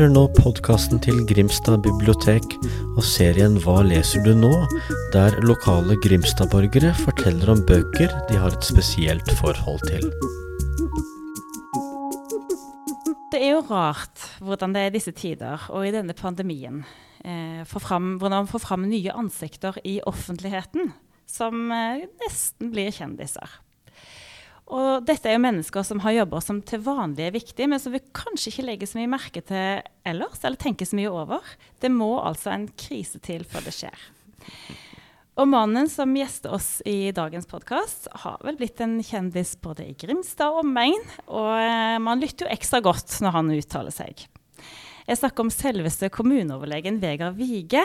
Hører 0.00 0.14
nå 0.14 0.20
podkasten 0.32 0.96
til 1.04 1.18
Grimstad 1.28 1.82
bibliotek 1.84 2.54
og 2.96 3.02
serien 3.04 3.58
Hva 3.60 3.82
leser 3.84 4.22
du 4.24 4.30
nå?, 4.32 4.48
der 5.12 5.34
lokale 5.44 5.92
Grimstad-borgere 6.00 6.94
forteller 7.02 7.52
om 7.52 7.60
bøker 7.68 8.14
de 8.30 8.38
har 8.40 8.56
et 8.56 8.64
spesielt 8.64 9.28
forhold 9.36 9.84
til. 9.90 10.08
Det 13.28 13.42
er 13.42 13.58
jo 13.58 13.60
rart 13.68 14.24
hvordan 14.40 14.72
det 14.72 14.86
er 14.86 14.88
i 14.88 14.96
disse 14.96 15.12
tider 15.12 15.68
og 15.68 15.84
i 15.84 15.92
denne 15.92 16.16
pandemien 16.16 16.80
eh, 17.20 17.60
fram, 17.68 18.14
hvordan 18.16 18.46
man 18.46 18.52
får 18.56 18.64
fram 18.70 18.88
nye 18.88 19.12
ansikter 19.12 19.76
i 19.84 19.98
offentligheten 20.08 20.94
som 21.28 21.66
eh, 21.76 22.08
nesten 22.24 22.72
blir 22.72 22.88
kjendiser. 22.88 23.60
Og 24.70 25.02
dette 25.02 25.26
er 25.26 25.34
jo 25.34 25.42
mennesker 25.42 25.82
som 25.86 26.02
har 26.04 26.14
jobber 26.14 26.42
som 26.44 26.60
til 26.62 26.82
vanlig 26.84 27.26
er 27.26 27.34
viktige, 27.34 27.66
men 27.70 27.82
som 27.82 27.94
vi 27.94 28.02
kanskje 28.14 28.52
ikke 28.52 28.66
legger 28.68 28.90
så 28.90 29.00
mye 29.00 29.10
merke 29.10 29.42
til 29.46 29.82
ellers, 30.06 30.38
eller 30.44 30.60
tenker 30.62 30.86
så 30.86 30.98
mye 30.98 31.10
over. 31.10 31.56
Det 31.82 31.90
må 31.90 32.12
altså 32.22 32.52
en 32.54 32.68
krise 32.78 33.18
til 33.24 33.42
før 33.50 33.66
det 33.66 33.74
skjer. 33.74 34.06
Og 35.40 35.48
mannen 35.48 35.88
som 35.90 36.10
gjester 36.14 36.52
oss 36.52 36.68
i 36.86 37.12
dagens 37.16 37.48
podkast, 37.50 38.10
har 38.22 38.38
vel 38.44 38.58
blitt 38.60 38.82
en 38.84 38.98
kjendis 39.02 39.54
både 39.62 39.88
i 39.88 39.96
Grimstad 39.98 40.52
og 40.52 40.62
omegn, 40.66 41.02
og 41.32 41.54
eh, 41.56 41.96
man 42.02 42.22
lytter 42.22 42.46
jo 42.46 42.52
ekstra 42.52 42.82
godt 42.84 43.14
når 43.24 43.34
han 43.38 43.52
uttaler 43.56 43.94
seg. 43.94 44.26
Jeg 45.08 45.18
snakker 45.18 45.46
om 45.46 45.50
selveste 45.50 46.10
kommuneoverlegen 46.14 47.00
Vegard 47.02 47.38
Vige. 47.38 47.82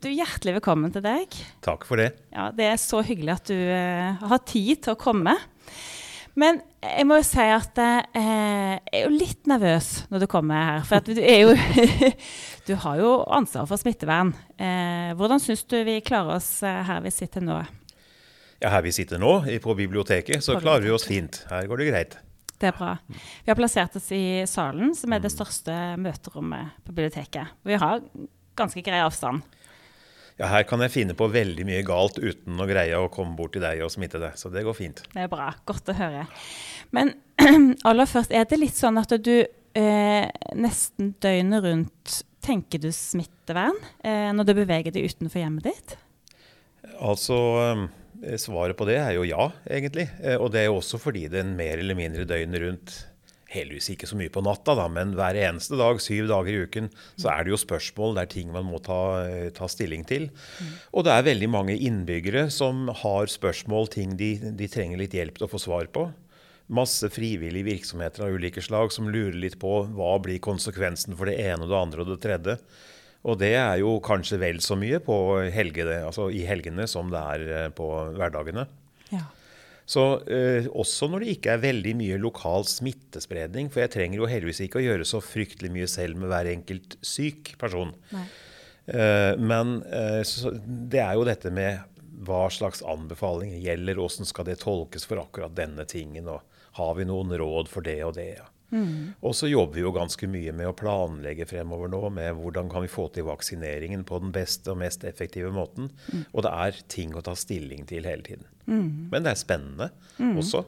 Du, 0.00 0.06
Hjertelig 0.12 0.58
velkommen 0.60 0.92
til 0.94 1.02
deg. 1.04 1.34
Takk 1.64 1.84
for 1.88 2.00
det. 2.00 2.12
Ja, 2.32 2.50
Det 2.54 2.70
er 2.70 2.80
så 2.80 3.02
hyggelig 3.04 3.34
at 3.34 3.50
du 3.50 3.58
uh, 3.58 4.24
har 4.30 4.40
tid 4.48 4.84
til 4.84 4.94
å 4.94 5.00
komme. 5.00 5.34
Men 6.34 6.58
jeg 6.82 7.06
må 7.06 7.20
jo 7.20 7.26
si 7.26 7.44
at 7.46 7.78
eh, 7.78 8.00
jeg 8.18 8.80
er 8.90 9.04
jo 9.04 9.12
litt 9.14 9.46
nervøs 9.50 9.90
når 10.10 10.24
du 10.24 10.28
kommer 10.30 10.66
her. 10.68 10.82
For 10.88 11.04
du, 11.06 11.14
jo, 11.14 11.54
du 12.68 12.74
har 12.82 12.98
jo 12.98 13.12
ansvar 13.38 13.68
for 13.70 13.80
smittevern. 13.80 14.34
Eh, 14.58 15.14
hvordan 15.18 15.42
syns 15.42 15.62
du 15.70 15.78
vi 15.86 16.00
klarer 16.04 16.40
oss 16.40 16.56
eh, 16.66 16.82
her 16.88 17.04
vi 17.06 17.14
sitter 17.14 17.44
nå? 17.44 17.62
Ja, 18.62 18.70
Her 18.72 18.84
vi 18.86 18.94
sitter 18.96 19.20
nå, 19.20 19.42
på 19.60 19.74
biblioteket, 19.76 20.40
så 20.42 20.56
klarer 20.56 20.86
vi 20.86 20.92
oss 20.94 21.04
fint. 21.04 21.42
Her 21.50 21.66
går 21.68 21.82
det 21.82 21.88
greit. 21.90 22.14
Det 22.54 22.70
er 22.70 22.76
bra. 22.78 22.94
Vi 23.44 23.50
har 23.50 23.58
plassert 23.58 23.98
oss 23.98 24.06
i 24.14 24.46
salen, 24.48 24.94
som 24.96 25.12
er 25.12 25.20
det 25.20 25.32
største 25.34 25.74
møterommet 26.00 26.78
på 26.86 26.94
biblioteket. 26.94 27.58
Vi 27.66 27.76
har 27.76 28.00
ganske 28.56 28.80
grei 28.86 29.02
avstand. 29.04 29.44
Ja, 30.40 30.48
her 30.50 30.64
kan 30.66 30.82
jeg 30.82 30.90
finne 30.90 31.14
på 31.14 31.28
veldig 31.30 31.64
mye 31.68 31.82
galt 31.86 32.18
uten 32.18 32.58
å 32.58 32.66
greie 32.66 32.98
å 32.98 33.10
komme 33.12 33.36
bort 33.38 33.54
til 33.54 33.62
deg 33.62 33.84
og 33.86 33.92
smitte 33.94 34.18
deg. 34.18 34.34
Så 34.38 34.50
det 34.50 34.64
går 34.66 34.74
fint. 34.74 35.04
Det 35.12 35.26
er 35.26 35.30
bra. 35.30 35.52
Godt 35.68 35.92
å 35.92 35.98
høre. 35.98 36.24
Men 36.94 37.14
aller 37.88 38.10
først, 38.10 38.34
er 38.34 38.48
det 38.50 38.58
litt 38.58 38.78
sånn 38.78 38.98
at 38.98 39.14
du 39.22 39.34
eh, 39.44 40.26
nesten 40.58 41.14
døgnet 41.22 41.62
rundt 41.66 42.16
tenker 42.44 42.82
du 42.82 42.90
smittevern 42.92 43.78
eh, 44.04 44.30
når 44.34 44.50
du 44.50 44.56
beveger 44.58 44.94
deg 44.94 45.06
utenfor 45.12 45.40
hjemmet 45.40 45.70
ditt? 45.70 45.94
Altså, 46.98 47.38
eh, 48.20 48.36
svaret 48.40 48.76
på 48.78 48.88
det 48.90 48.98
er 49.00 49.14
jo 49.16 49.24
ja, 49.28 49.48
egentlig. 49.70 50.08
Eh, 50.20 50.36
og 50.36 50.50
det 50.54 50.64
er 50.64 50.70
jo 50.70 50.80
også 50.80 51.00
fordi 51.02 51.28
den 51.32 51.54
mer 51.58 51.78
eller 51.78 51.98
mindre 51.98 52.26
døgnet 52.28 52.64
rundt 52.66 52.96
heldigvis 53.54 53.92
ikke 53.94 54.08
så 54.10 54.18
mye 54.18 54.32
på 54.34 54.42
natta, 54.44 54.74
da, 54.78 54.88
men 54.92 55.14
hver 55.18 55.38
eneste 55.38 55.78
dag, 55.78 56.00
syv 56.02 56.28
dager 56.30 56.52
i 56.52 56.64
uken, 56.66 56.90
så 57.20 57.30
er 57.32 57.44
det 57.44 57.54
jo 57.54 57.60
spørsmål. 57.62 58.16
Det 58.16 58.24
er 58.24 58.32
ting 58.34 58.52
man 58.54 58.66
må 58.68 58.80
ta, 58.84 58.98
ta 59.56 59.68
stilling 59.70 60.04
til. 60.08 60.28
Og 60.92 61.06
det 61.06 61.14
er 61.14 61.28
veldig 61.30 61.50
mange 61.52 61.78
innbyggere 61.78 62.48
som 62.54 62.88
har 63.04 63.30
spørsmål, 63.30 63.88
ting 63.94 64.18
de, 64.20 64.34
de 64.58 64.70
trenger 64.70 65.00
litt 65.00 65.16
hjelp 65.16 65.38
til 65.38 65.48
å 65.48 65.52
få 65.54 65.62
svar 65.62 65.90
på. 65.94 66.08
Masse 66.74 67.10
frivillige 67.12 67.68
virksomheter 67.68 68.24
av 68.24 68.34
ulike 68.38 68.62
slag 68.64 68.92
som 68.94 69.10
lurer 69.12 69.36
litt 69.36 69.58
på 69.60 69.82
hva 69.94 70.14
blir 70.24 70.40
konsekvensen 70.44 71.16
for 71.18 71.28
det 71.28 71.36
ene 71.44 71.66
og 71.66 71.72
det 71.72 71.80
andre 71.80 72.04
og 72.04 72.12
det 72.14 72.22
tredje. 72.24 72.58
Og 73.24 73.38
det 73.40 73.54
er 73.56 73.78
jo 73.80 73.96
kanskje 74.04 74.38
vel 74.40 74.60
så 74.64 74.76
mye 74.76 75.00
helgene, 75.52 76.02
altså 76.04 76.28
i 76.32 76.44
helgene 76.44 76.86
som 76.88 77.12
det 77.12 77.20
er 77.20 77.44
eh, 77.48 77.68
på 77.72 77.88
hverdagene. 78.16 78.66
Så 79.84 80.04
eh, 80.32 80.66
Også 80.72 81.08
når 81.12 81.24
det 81.24 81.34
ikke 81.34 81.54
er 81.54 81.64
veldig 81.64 81.92
mye 81.98 82.20
lokal 82.20 82.64
smittespredning. 82.68 83.70
For 83.72 83.84
jeg 83.84 83.92
trenger 83.96 84.22
jo 84.22 84.30
heldigvis 84.30 84.62
ikke 84.64 84.80
å 84.80 84.86
gjøre 84.86 85.08
så 85.08 85.20
fryktelig 85.24 85.72
mye 85.74 85.88
selv 85.90 86.20
med 86.20 86.32
hver 86.32 86.48
enkelt 86.54 86.96
syk 87.04 87.54
person. 87.60 87.92
Eh, 88.14 89.34
men 89.40 89.78
eh, 89.88 90.22
det 90.64 91.02
er 91.04 91.18
jo 91.18 91.28
dette 91.28 91.52
med 91.54 91.84
hva 92.24 92.46
slags 92.52 92.80
anbefalinger 92.86 93.60
gjelder, 93.60 93.98
hvordan 94.00 94.28
skal 94.28 94.48
det 94.48 94.60
tolkes 94.62 95.04
for 95.08 95.20
akkurat 95.20 95.52
denne 95.56 95.84
tingen, 95.88 96.30
og 96.30 96.44
har 96.78 96.94
vi 96.96 97.06
noen 97.08 97.34
råd 97.36 97.68
for 97.68 97.84
det 97.84 97.98
og 98.06 98.14
det. 98.16 98.30
Ja. 98.38 98.48
Mm. 98.74 99.14
Og 99.22 99.36
så 99.38 99.46
jobber 99.46 99.78
vi 99.78 99.84
jo 99.84 99.92
ganske 99.94 100.26
mye 100.30 100.52
med 100.56 100.66
å 100.66 100.74
planlegge 100.76 101.46
fremover 101.46 101.90
nå 101.92 102.00
med 102.16 102.34
hvordan 102.40 102.70
kan 102.72 102.82
vi 102.82 102.90
få 102.90 103.06
til 103.14 103.28
vaksineringen 103.28 104.02
på 104.08 104.18
den 104.24 104.32
beste 104.34 104.72
og 104.72 104.80
mest 104.82 105.06
effektive 105.06 105.52
måten. 105.54 105.92
Mm. 106.10 106.24
Og 106.32 106.46
det 106.46 106.54
er 106.66 106.80
ting 106.90 107.14
å 107.14 107.22
ta 107.24 107.36
stilling 107.38 107.86
til 107.90 108.08
hele 108.08 108.26
tiden. 108.26 108.48
Mm. 108.66 109.10
Men 109.12 109.26
det 109.26 109.34
er 109.34 109.40
spennende 109.40 109.90
mm. 110.18 110.34
også. 110.42 110.64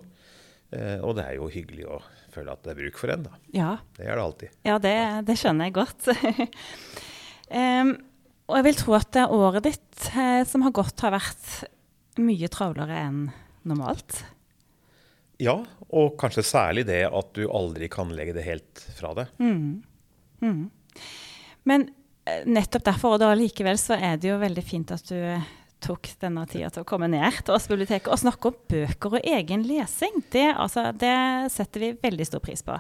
Eh, 0.70 0.98
og 1.00 1.16
det 1.18 1.26
er 1.26 1.38
jo 1.40 1.50
hyggelig 1.50 1.88
å 1.90 2.00
føle 2.34 2.52
at 2.54 2.62
det 2.64 2.74
er 2.74 2.80
bruk 2.84 3.00
for 3.00 3.14
en, 3.14 3.26
da. 3.26 3.40
Ja. 3.56 3.72
Det 3.96 4.06
er 4.06 4.14
det 4.14 4.26
alltid. 4.26 4.60
Ja, 4.68 4.78
det, 4.82 4.96
det 5.26 5.38
skjønner 5.40 5.68
jeg 5.68 5.76
godt. 5.78 6.10
um, 7.80 7.96
og 8.46 8.60
jeg 8.60 8.66
vil 8.68 8.78
tro 8.78 8.96
at 8.98 9.18
året 9.24 9.66
ditt 9.66 10.08
eh, 10.12 10.42
som 10.46 10.62
har 10.66 10.74
gått, 10.76 11.00
har 11.02 11.16
vært 11.16 12.22
mye 12.22 12.50
travlere 12.52 13.02
enn 13.08 13.20
normalt. 13.66 14.22
Ja, 15.42 15.58
og 15.92 16.16
kanskje 16.20 16.44
særlig 16.46 16.86
det 16.88 17.02
at 17.08 17.34
du 17.36 17.44
aldri 17.52 17.90
kan 17.92 18.12
legge 18.16 18.34
det 18.36 18.46
helt 18.46 18.82
fra 18.96 19.12
deg. 19.16 19.32
Mm. 19.42 19.82
Mm. 20.40 20.62
Men 21.68 21.88
eh, 22.24 22.46
nettopp 22.48 22.86
derfor, 22.86 23.16
og 23.16 23.22
da 23.22 23.34
likevel, 23.36 23.78
så 23.80 23.98
er 23.98 24.16
det 24.20 24.30
jo 24.30 24.40
veldig 24.40 24.64
fint 24.64 24.94
at 24.96 25.04
du 25.10 25.16
eh, 25.16 25.44
tok 25.84 26.08
denne 26.22 26.46
tida 26.48 26.70
til 26.72 26.84
å 26.84 26.88
komme 26.88 27.08
ned 27.12 27.42
til 27.44 27.56
oss 27.56 27.68
biblioteket 27.70 28.10
og 28.12 28.22
snakke 28.22 28.50
om 28.50 28.58
bøker 28.72 29.18
og 29.18 29.28
egen 29.36 29.66
lesing. 29.68 30.22
Det, 30.32 30.48
altså, 30.54 30.88
det 30.96 31.16
setter 31.52 31.84
vi 31.84 31.94
veldig 32.00 32.28
stor 32.28 32.42
pris 32.44 32.64
på. 32.66 32.78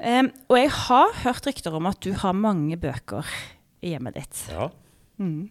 Um, 0.00 0.30
og 0.48 0.56
jeg 0.56 0.70
har 0.72 1.16
hørt 1.26 1.46
rykter 1.46 1.74
om 1.76 1.88
at 1.90 2.00
du 2.00 2.14
har 2.16 2.36
mange 2.36 2.78
bøker 2.80 3.26
i 3.84 3.92
hjemmet 3.92 4.16
ditt. 4.16 4.44
Ja. 4.48 4.70
Mm. 5.20 5.50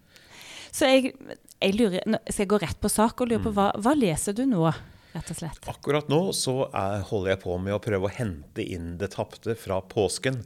Så 0.74 0.90
jeg, 0.90 1.14
jeg 1.62 1.76
lurer, 1.78 2.02
skal 2.28 2.44
jeg 2.44 2.50
gå 2.50 2.60
rett 2.62 2.80
på 2.82 2.90
sak 2.92 3.22
og 3.22 3.30
lure 3.30 3.44
på 3.46 3.54
mm. 3.54 3.58
hva, 3.58 3.68
hva 3.78 3.94
leser 3.98 4.36
du 4.38 4.44
nå? 4.50 4.66
Rett 5.14 5.32
og 5.34 5.40
slett? 5.42 5.72
Akkurat 5.72 6.12
nå 6.12 6.22
så 6.38 6.62
er, 6.70 7.02
holder 7.10 7.36
jeg 7.36 7.44
på 7.46 7.58
med 7.62 7.78
å 7.78 7.82
prøve 7.84 8.10
å 8.10 8.14
hente 8.14 8.66
inn 8.66 8.98
det 9.02 9.14
tapte 9.16 9.58
fra 9.60 9.82
påsken. 9.82 10.44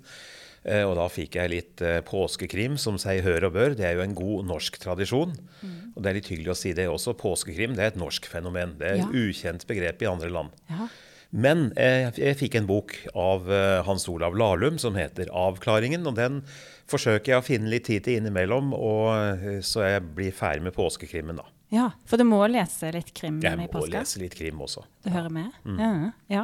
Eh, 0.64 0.84
og 0.88 0.96
da 0.96 1.10
fikk 1.12 1.36
jeg 1.40 1.52
litt 1.52 1.84
eh, 1.84 2.00
påskekrim, 2.08 2.78
som 2.80 2.98
seg 3.02 3.24
hør 3.26 3.50
og 3.50 3.56
bør. 3.58 3.74
Det 3.78 3.88
er 3.88 3.98
jo 3.98 4.06
en 4.06 4.16
god 4.16 4.48
norsk 4.48 4.80
tradisjon. 4.80 5.34
Mm. 5.62 5.80
Og 5.94 6.04
det 6.04 6.12
er 6.12 6.20
litt 6.20 6.30
hyggelig 6.32 6.54
å 6.54 6.60
si 6.60 6.76
det 6.78 6.88
også. 6.92 7.18
Påskekrim 7.20 7.76
det 7.76 7.84
er 7.84 7.94
et 7.94 8.00
norsk 8.00 8.30
fenomen. 8.32 8.78
Det 8.80 8.88
er 8.88 9.02
et 9.02 9.04
ja. 9.04 9.26
ukjent 9.26 9.68
begrep 9.70 10.04
i 10.04 10.10
andre 10.10 10.32
land. 10.32 10.56
Ja. 10.72 10.88
Men 11.34 11.66
eh, 11.82 12.14
jeg 12.14 12.38
fikk 12.40 12.60
en 12.60 12.70
bok 12.70 12.94
av 13.18 13.48
Hans 13.88 14.06
Olav 14.12 14.36
Lahlum 14.38 14.78
som 14.80 14.94
heter 14.96 15.32
'Avklaringen'. 15.34 16.06
og 16.08 16.16
Den 16.16 16.44
forsøker 16.88 17.34
jeg 17.34 17.42
å 17.42 17.46
finne 17.48 17.72
litt 17.74 17.90
tid 17.90 18.06
til 18.06 18.22
innimellom, 18.22 18.70
og, 18.78 19.64
så 19.66 19.88
jeg 19.88 20.04
blir 20.14 20.36
ferdig 20.36 20.68
med 20.68 20.78
påskekrimmen 20.78 21.42
da. 21.42 21.48
Ja, 21.74 21.90
For 22.06 22.22
du 22.22 22.28
må 22.28 22.44
lese 22.52 22.92
litt 22.94 23.14
krim 23.18 23.40
jeg 23.42 23.58
i 23.58 23.66
påska? 23.66 23.88
Jeg 23.88 23.94
må 23.96 24.04
lese 24.04 24.22
litt 24.22 24.36
krim 24.38 24.60
også. 24.62 24.86
Du 25.02 25.10
ja. 25.10 25.16
hører 25.18 25.34
med? 25.34 25.56
Mm. 25.66 25.80
Ja. 25.82 25.94
ja. 26.36 26.44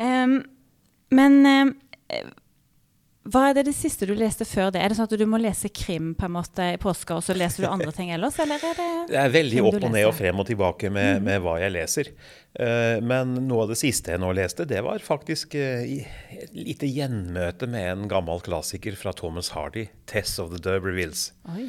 Um, 0.00 0.38
men 1.12 1.42
um, 1.44 1.74
hva 3.28 3.42
er 3.50 3.58
det, 3.58 3.66
det 3.68 3.74
siste 3.76 4.08
du 4.08 4.14
leste 4.18 4.46
før 4.48 4.72
det? 4.72 4.80
Er 4.80 4.90
det 4.90 4.96
sånn 4.98 5.06
at 5.06 5.20
du 5.20 5.26
må 5.28 5.38
lese 5.38 5.68
krim 5.70 6.14
på 6.18 6.26
en 6.26 6.34
måte 6.34 6.70
i 6.72 6.80
påska, 6.80 7.20
og 7.20 7.22
så 7.22 7.36
leser 7.36 7.62
du 7.62 7.68
andre 7.68 7.92
ting 7.94 8.10
ellers? 8.16 8.40
Eller 8.42 8.64
er 8.64 8.80
det 8.80 8.88
Det 9.12 9.20
er 9.20 9.36
veldig 9.36 9.62
opp 9.68 9.78
og 9.78 9.86
ned 9.92 10.08
og 10.08 10.16
frem 10.18 10.42
og 10.42 10.48
tilbake 10.48 10.90
med, 10.90 11.20
mm. 11.20 11.28
med 11.28 11.44
hva 11.44 11.58
jeg 11.60 11.76
leser. 11.76 12.10
Uh, 12.56 12.96
men 13.04 13.36
noe 13.44 13.68
av 13.68 13.76
det 13.76 13.78
siste 13.84 14.16
jeg 14.16 14.24
nå 14.24 14.32
leste, 14.40 14.66
det 14.72 14.80
var 14.88 15.04
faktisk 15.04 15.54
uh, 15.54 15.84
et 16.34 16.56
lite 16.56 16.88
gjenmøte 16.88 17.68
med 17.70 17.92
en 17.92 18.10
gammel 18.10 18.42
klassiker 18.42 18.96
fra 18.98 19.12
Thomas 19.14 19.52
Hardy, 19.52 19.90
'Tess 20.08 20.40
of 20.42 20.50
the 20.56 20.64
D'Urbervilles'. 20.64 21.30
Oi 21.52 21.68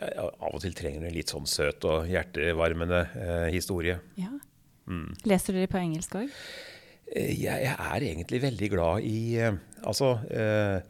av 0.00 0.54
og 0.54 0.60
til 0.64 0.74
trenger 0.76 1.04
du 1.04 1.10
en 1.10 1.16
litt 1.16 1.32
sånn 1.32 1.48
søt 1.50 1.84
og 1.88 2.08
hjertevarmende 2.10 3.00
eh, 3.20 3.46
historie. 3.54 3.98
Ja. 4.20 4.32
Mm. 4.90 5.12
Leser 5.28 5.54
du 5.54 5.60
de 5.60 5.68
på 5.70 5.80
engelsk 5.80 6.16
òg? 6.18 6.32
Eh, 7.12 7.32
jeg, 7.34 7.64
jeg, 7.66 7.76
er 7.76 8.06
egentlig 8.08 8.42
veldig 8.42 8.70
glad 8.72 9.06
i 9.06 9.20
eh, 9.38 9.58
Altså 9.86 10.16
eh, 10.34 10.80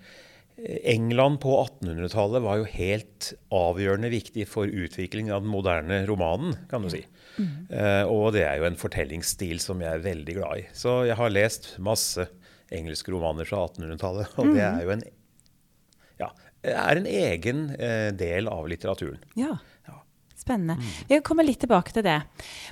England 0.90 1.38
på 1.40 1.52
1800-tallet 1.56 2.42
var 2.44 2.58
jo 2.60 2.66
helt 2.68 3.30
avgjørende 3.54 4.10
viktig 4.12 4.44
for 4.50 4.68
utviklingen 4.68 5.32
av 5.32 5.44
den 5.44 5.52
moderne 5.52 6.02
romanen, 6.08 6.56
kan 6.68 6.84
du 6.84 6.90
si. 6.92 7.00
Mm. 7.38 7.70
Eh, 7.70 8.02
og 8.10 8.34
det 8.36 8.44
er 8.44 8.58
jo 8.60 8.66
en 8.68 8.76
fortellingsstil 8.80 9.62
som 9.62 9.80
jeg 9.80 9.94
er 9.94 10.04
veldig 10.04 10.36
glad 10.36 10.60
i. 10.60 10.66
Så 10.76 11.00
jeg 11.08 11.16
har 11.16 11.32
lest 11.32 11.72
masse 11.80 12.28
engelske 12.74 13.14
romaner 13.14 13.48
fra 13.48 13.64
1800-tallet, 13.70 14.36
og 14.36 14.50
mm. 14.50 14.52
det 14.58 14.66
er 14.66 14.84
jo 14.84 14.94
en 14.96 15.06
ja, 16.20 16.28
er 16.62 16.96
en 17.00 17.06
egen 17.06 17.70
eh, 17.76 18.08
del 18.12 18.48
av 18.48 18.68
litteraturen. 18.68 19.20
Ja. 19.34 19.56
ja. 19.88 20.00
Spennende. 20.36 20.76
Mm. 20.80 20.90
Vi 21.08 21.20
kommer 21.24 21.44
litt 21.46 21.60
tilbake 21.60 21.92
til 21.92 22.04
det. 22.06 22.20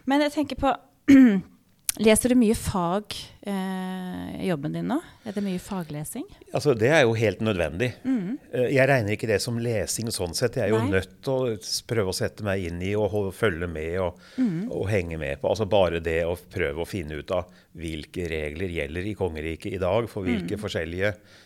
Men 0.08 0.20
jeg 0.26 0.34
tenker 0.38 0.60
på 0.60 0.74
Leser 1.98 2.30
du 2.30 2.36
mye 2.38 2.54
fag 2.54 3.14
eh, 3.48 4.44
jobben 4.46 4.76
din 4.76 4.86
nå? 4.86 5.00
Er 5.26 5.34
det 5.34 5.42
mye 5.42 5.58
faglesing? 5.58 6.26
Altså, 6.54 6.74
Det 6.78 6.92
er 6.94 7.00
jo 7.02 7.16
helt 7.18 7.40
nødvendig. 7.42 7.88
Mm. 8.04 8.36
Jeg 8.70 8.86
regner 8.86 9.16
ikke 9.16 9.26
det 9.26 9.40
som 9.42 9.58
lesing 9.58 10.12
sånn 10.14 10.36
sett. 10.36 10.60
Jeg 10.60 10.68
er 10.68 10.76
jo 10.76 10.82
Nei. 10.84 10.92
nødt 10.92 11.16
til 11.26 11.32
å 11.34 11.56
prøve 11.90 12.12
å 12.12 12.14
sette 12.14 12.46
meg 12.46 12.68
inn 12.68 12.78
i 12.86 12.92
og 12.94 13.32
følge 13.34 13.66
med 13.72 13.98
og, 14.04 14.20
mm. 14.36 14.68
og 14.70 14.86
henge 14.92 15.18
med 15.18 15.40
på. 15.42 15.50
Altså 15.50 15.66
Bare 15.66 15.98
det 16.04 16.20
å 16.28 16.36
prøve 16.38 16.84
å 16.84 16.88
finne 16.88 17.18
ut 17.18 17.34
av 17.34 17.50
hvilke 17.74 18.30
regler 18.30 18.70
gjelder 18.78 19.10
i 19.10 19.18
kongeriket 19.18 19.74
i 19.74 19.82
dag 19.82 20.06
for 20.12 20.28
hvilke 20.28 20.54
Mm. 20.54 20.62
forskjellige 20.68 21.10
eh, 21.10 21.36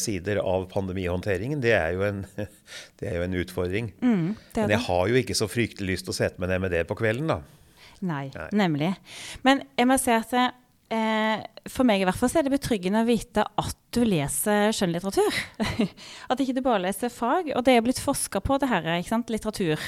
sider 0.00 0.38
av 0.40 0.64
pandemihåndteringen, 0.72 1.60
det 1.60 1.74
er 1.76 1.92
jo 1.92 2.04
en, 2.06 2.22
det 2.98 3.10
er 3.10 3.18
jo 3.18 3.26
en 3.26 3.36
utfordring. 3.42 3.90
Mm, 4.00 4.30
Men 4.56 4.72
jeg 4.72 4.80
har 4.86 5.10
jo 5.10 5.18
ikke 5.20 5.36
så 5.36 5.48
fryktelig 5.50 5.92
lyst 5.98 6.08
til 6.08 6.14
å 6.14 6.18
sette 6.22 6.40
meg 6.40 6.48
ned 6.54 6.62
med 6.64 6.72
det 6.72 6.86
på 6.88 6.96
kvelden, 6.96 7.28
da. 7.28 7.42
Nei, 8.00 8.28
Nei. 8.34 8.48
nemlig. 8.56 8.92
Men 9.44 9.62
jeg 9.76 9.88
må 9.90 9.96
si 10.00 10.12
at 10.14 10.32
eh, 10.38 11.44
for 11.68 11.86
meg 11.88 12.02
i 12.02 12.06
hvert 12.08 12.18
fall 12.18 12.30
så 12.32 12.40
er 12.40 12.46
det 12.46 12.54
betryggende 12.54 13.02
å 13.02 13.08
vite 13.08 13.44
at 13.60 13.78
du 13.94 14.02
leser 14.06 14.72
skjønnlitteratur. 14.76 15.38
at 16.30 16.42
ikke 16.42 16.56
du 16.58 16.62
bare 16.64 16.84
leser 16.86 17.12
fag. 17.12 17.52
Og 17.56 17.64
det 17.66 17.76
er 17.76 17.84
blitt 17.84 18.02
forska 18.02 18.42
på 18.44 18.58
det 18.62 18.70
her, 18.70 18.86
ikke 18.98 19.12
sant? 19.14 19.32
litteratur. 19.34 19.82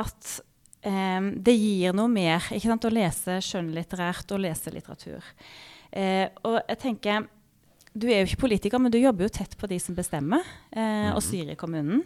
At 0.00 0.30
eh, 0.88 1.20
det 1.36 1.56
gir 1.58 1.96
noe 1.96 2.10
mer 2.12 2.48
ikke 2.48 2.72
sant? 2.72 2.88
å 2.88 2.94
lese 2.94 3.40
skjønnlitterært 3.44 4.32
og 4.34 4.42
lese 4.46 4.72
litteratur. 4.74 5.34
Eh, 5.92 6.26
og 6.46 6.60
jeg 6.62 6.80
tenker 6.86 7.28
Du 7.92 8.06
er 8.06 8.22
jo 8.22 8.28
ikke 8.28 8.44
politiker, 8.46 8.78
men 8.82 8.92
du 8.92 9.00
jobber 9.00 9.26
jo 9.26 9.34
tett 9.34 9.56
på 9.58 9.68
de 9.70 9.80
som 9.82 9.96
bestemmer, 9.96 10.46
eh, 10.70 11.10
og 11.10 11.22
styrer 11.24 11.56
i 11.56 11.58
kommunen. 11.58 12.04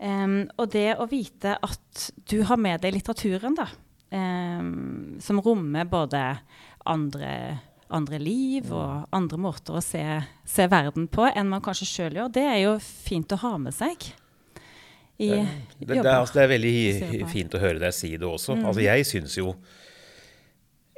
Um, 0.00 0.46
og 0.56 0.70
det 0.72 0.94
å 0.96 1.04
vite 1.08 1.58
at 1.60 2.04
du 2.30 2.38
har 2.48 2.56
med 2.60 2.80
deg 2.80 2.94
litteraturen, 2.94 3.56
da, 3.56 3.66
um, 4.16 5.18
som 5.20 5.40
rommer 5.44 5.88
både 5.88 6.22
andre, 6.88 7.32
andre 7.92 8.20
liv 8.22 8.70
og 8.72 9.10
andre 9.12 9.40
måter 9.40 9.76
å 9.76 9.82
se, 9.84 10.00
se 10.48 10.68
verden 10.72 11.04
på 11.12 11.28
enn 11.28 11.52
man 11.52 11.60
kanskje 11.64 11.88
sjøl 11.90 12.16
gjør, 12.16 12.32
det 12.32 12.46
er 12.48 12.58
jo 12.62 12.78
fint 12.80 13.36
å 13.36 13.40
ha 13.42 13.52
med 13.60 13.76
seg. 13.76 14.08
I 15.20 15.28
Det, 15.28 15.44
det, 15.76 15.86
det, 15.90 15.98
er, 16.00 16.14
altså, 16.14 16.38
det 16.38 16.46
er 16.46 16.52
veldig 16.54 17.28
fint 17.28 17.56
å 17.56 17.60
høre 17.60 17.82
deg 17.82 17.92
si 17.92 18.14
det 18.16 18.24
også. 18.24 18.56
Mm. 18.56 18.66
Altså, 18.70 18.84
jeg 18.86 19.08
syns 19.08 19.36
jo 19.36 19.52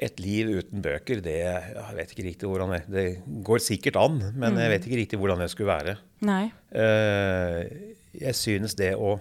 et 0.02 0.22
liv 0.22 0.50
uten 0.58 0.82
bøker, 0.84 1.22
det 1.24 1.36
Jeg 1.38 1.96
vet 1.96 2.14
ikke 2.14 2.28
riktig 2.28 2.50
hvordan 2.50 2.74
det 2.74 2.82
Det 2.90 3.06
går 3.46 3.62
sikkert 3.62 3.98
an, 4.00 4.20
men 4.34 4.58
jeg 4.60 4.72
vet 4.74 4.88
ikke 4.88 5.00
riktig 5.02 5.20
hvordan 5.20 5.42
det 5.44 5.50
skulle 5.52 5.72
være. 5.72 5.98
Nei. 6.26 6.46
Eh, 6.74 7.92
jeg 8.22 8.38
synes 8.38 8.76
det 8.78 8.94
å 8.96 9.18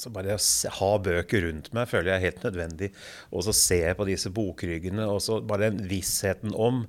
altså 0.00 0.12
bare 0.14 0.36
å 0.38 0.42
ha 0.78 0.90
bøker 1.02 1.44
rundt 1.44 1.72
meg 1.76 1.88
føler 1.90 2.14
jeg 2.14 2.18
er 2.18 2.26
helt 2.30 2.44
nødvendig. 2.46 2.90
Og 3.34 3.44
så 3.44 3.54
ser 3.56 3.90
jeg 3.90 3.98
på 3.98 4.08
disse 4.08 4.32
bokryggene, 4.32 5.04
og 5.10 5.20
så 5.24 5.40
bare 5.44 5.68
den 5.68 5.82
vissheten 5.90 6.54
om 6.56 6.86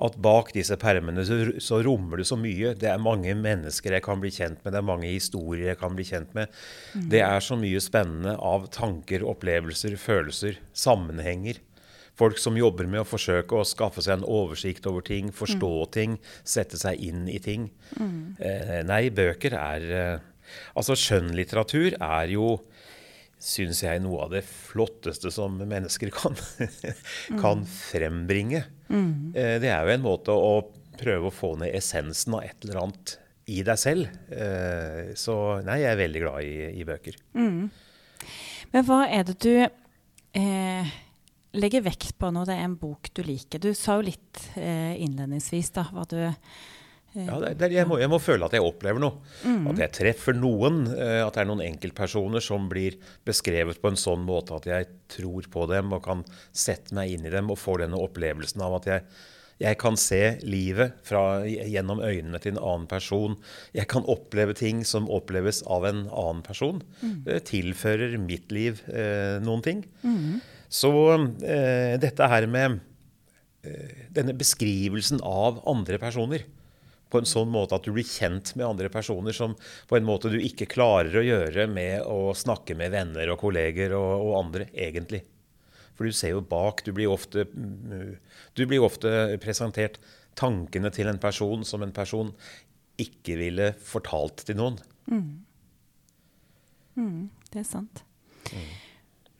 at 0.00 0.14
bak 0.22 0.54
disse 0.56 0.76
permene 0.80 1.20
så, 1.28 1.36
så 1.60 1.82
rommer 1.84 2.22
det 2.22 2.26
så 2.30 2.38
mye. 2.40 2.72
Det 2.78 2.88
er 2.88 3.02
mange 3.02 3.34
mennesker 3.36 3.92
jeg 3.92 4.04
kan 4.06 4.22
bli 4.22 4.30
kjent 4.32 4.62
med, 4.62 4.72
det 4.72 4.80
er 4.80 4.86
mange 4.88 5.10
historier 5.10 5.74
jeg 5.74 5.80
kan 5.82 5.96
bli 5.96 6.06
kjent 6.08 6.32
med. 6.36 6.54
Det 7.12 7.20
er 7.26 7.44
så 7.44 7.58
mye 7.60 7.82
spennende 7.84 8.38
av 8.38 8.70
tanker, 8.72 9.26
opplevelser, 9.28 9.98
følelser, 10.00 10.56
sammenhenger. 10.72 11.60
Folk 12.18 12.38
som 12.38 12.56
jobber 12.58 12.86
med 12.90 13.00
å 13.02 13.08
forsøke 13.08 13.56
å 13.60 13.64
skaffe 13.64 14.02
seg 14.04 14.18
en 14.18 14.24
oversikt 14.28 14.86
over 14.90 15.00
ting, 15.06 15.30
forstå 15.32 15.70
ting, 15.94 16.18
sette 16.44 16.76
seg 16.80 17.00
inn 17.00 17.26
i 17.28 17.38
ting. 17.40 17.70
Eh, 18.38 18.82
nei, 18.84 19.06
bøker 19.10 19.56
er 19.56 19.86
eh, 20.02 20.26
Altså, 20.74 20.96
skjønnlitteratur 20.98 21.94
er 22.02 22.32
jo 22.34 22.56
syns 23.40 23.78
jeg 23.84 24.00
noe 24.02 24.24
av 24.26 24.32
det 24.34 24.42
flotteste 24.44 25.30
som 25.32 25.54
mennesker 25.62 26.10
kan, 26.12 26.34
kan 27.42 27.62
frembringe. 27.70 28.64
Eh, 29.32 29.56
Det 29.62 29.70
er 29.70 29.86
jo 29.86 29.94
en 29.94 30.02
måte 30.04 30.34
å 30.34 30.56
prøve 31.00 31.30
å 31.30 31.32
få 31.32 31.54
ned 31.62 31.72
essensen 31.78 32.34
av 32.36 32.42
et 32.44 32.66
eller 32.66 32.82
annet 32.82 33.14
i 33.50 33.62
deg 33.64 33.78
selv. 33.80 34.10
Eh, 34.34 35.14
Så 35.16 35.36
nei, 35.64 35.78
jeg 35.84 35.92
er 35.94 36.02
veldig 36.02 36.20
glad 36.26 36.42
i, 36.44 36.56
i 36.82 36.84
bøker. 36.84 37.16
Men 38.74 38.84
hva 38.90 39.00
er 39.08 39.24
det 39.30 39.38
du 39.42 39.54
eh, 39.62 40.90
legger 41.56 41.82
vekt 41.82 42.14
på 42.20 42.28
når 42.34 42.46
det 42.50 42.58
er 42.58 42.66
en 42.68 42.76
bok 42.80 43.08
du 43.16 43.22
liker? 43.26 43.58
Du 43.62 43.72
sa 43.74 43.96
jo 43.98 44.06
litt 44.10 44.44
eh, 44.56 44.94
innledningsvis 45.02 45.72
da, 45.76 45.86
hva 45.90 46.04
du 46.10 46.18
eh, 46.22 46.36
Ja, 47.26 47.40
det, 47.42 47.56
det, 47.58 47.72
jeg, 47.74 47.88
må, 47.90 47.96
jeg 47.98 48.06
må 48.12 48.20
føle 48.22 48.46
at 48.46 48.54
jeg 48.54 48.62
opplever 48.62 49.02
noe. 49.02 49.18
At 49.72 49.80
jeg 49.82 49.90
treffer 49.96 50.36
noen. 50.38 50.84
eh, 50.94 51.18
At 51.24 51.34
det 51.34 51.42
er 51.42 51.48
noen 51.50 51.64
enkeltpersoner 51.66 52.44
som 52.44 52.68
blir 52.70 53.00
beskrevet 53.26 53.80
på 53.82 53.90
en 53.90 53.98
sånn 53.98 54.22
måte 54.28 54.54
at 54.60 54.68
jeg 54.70 54.86
tror 55.10 55.48
på 55.50 55.66
dem 55.72 55.90
og 55.96 56.04
kan 56.06 56.22
sette 56.54 56.94
meg 56.94 57.16
inn 57.16 57.26
i 57.26 57.32
dem 57.34 57.50
og 57.50 57.58
får 57.58 57.82
denne 57.82 57.98
opplevelsen 57.98 58.62
av 58.62 58.76
at 58.78 58.86
jeg, 58.92 59.02
jeg 59.60 59.76
kan 59.82 59.98
se 60.00 60.20
livet 60.46 60.94
fra, 61.04 61.42
gjennom 61.44 61.98
øynene 62.00 62.38
til 62.40 62.54
en 62.54 62.62
annen 62.62 62.86
person. 62.88 63.34
Jeg 63.76 63.90
kan 63.90 64.06
oppleve 64.08 64.54
ting 64.56 64.84
som 64.88 65.10
oppleves 65.10 65.64
av 65.66 65.84
en 65.90 66.06
annen 66.06 66.46
person. 66.46 66.78
Det 67.26 67.42
tilfører 67.50 68.14
mitt 68.22 68.54
liv 68.54 68.80
eh, 68.86 69.42
noen 69.42 69.66
ting. 69.66 69.82
Så 70.70 70.90
eh, 71.42 71.98
dette 72.00 72.30
her 72.30 72.46
med 72.50 72.78
eh, 73.66 74.06
denne 74.14 74.36
beskrivelsen 74.38 75.22
av 75.26 75.58
andre 75.68 75.98
personer 76.02 76.46
på 77.10 77.18
en 77.18 77.26
sånn 77.26 77.50
måte 77.50 77.74
at 77.74 77.86
du 77.86 77.90
blir 77.94 78.06
kjent 78.06 78.52
med 78.54 78.68
andre 78.68 78.90
personer 78.92 79.34
som 79.34 79.56
på 79.90 79.98
en 79.98 80.06
måte 80.06 80.30
du 80.30 80.38
ikke 80.38 80.68
klarer 80.70 81.18
å 81.18 81.26
gjøre 81.26 81.66
med 81.70 82.06
å 82.06 82.30
snakke 82.38 82.76
med 82.78 82.94
venner 82.94 83.32
og 83.32 83.40
kolleger 83.42 83.96
og, 83.98 84.28
og 84.28 84.36
andre, 84.44 84.68
egentlig. 84.70 85.24
For 85.98 86.06
du 86.06 86.14
ser 86.16 86.36
jo 86.36 86.44
bak. 86.46 86.84
Du 86.86 86.94
blir, 86.96 87.10
ofte, 87.10 87.44
mm, 87.50 88.14
du 88.56 88.62
blir 88.70 88.86
ofte 88.86 89.10
presentert 89.42 89.98
tankene 90.38 90.92
til 90.94 91.10
en 91.10 91.18
person 91.20 91.66
som 91.66 91.82
en 91.84 91.92
person 91.92 92.30
ikke 93.00 93.36
ville 93.40 93.72
fortalt 93.84 94.46
til 94.46 94.60
noen. 94.60 94.78
Det 97.50 97.64
er 97.64 97.66
sant. 97.66 98.04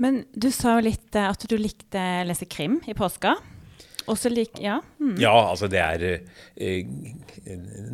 Men 0.01 0.25
du 0.33 0.49
sa 0.55 0.79
jo 0.79 0.89
litt 0.89 1.17
eh, 1.17 1.29
at 1.29 1.47
du 1.49 1.57
likte 1.61 2.01
å 2.01 2.29
lese 2.29 2.49
krim 2.51 2.81
i 2.89 2.97
påska. 2.97 3.37
Også 4.11 4.31
lik... 4.33 4.57
Ja. 4.59 4.79
Mm. 4.99 5.13
Ja, 5.21 5.35
altså 5.51 5.69
det 5.71 5.79
er 5.79 6.05
eh, 6.09 6.89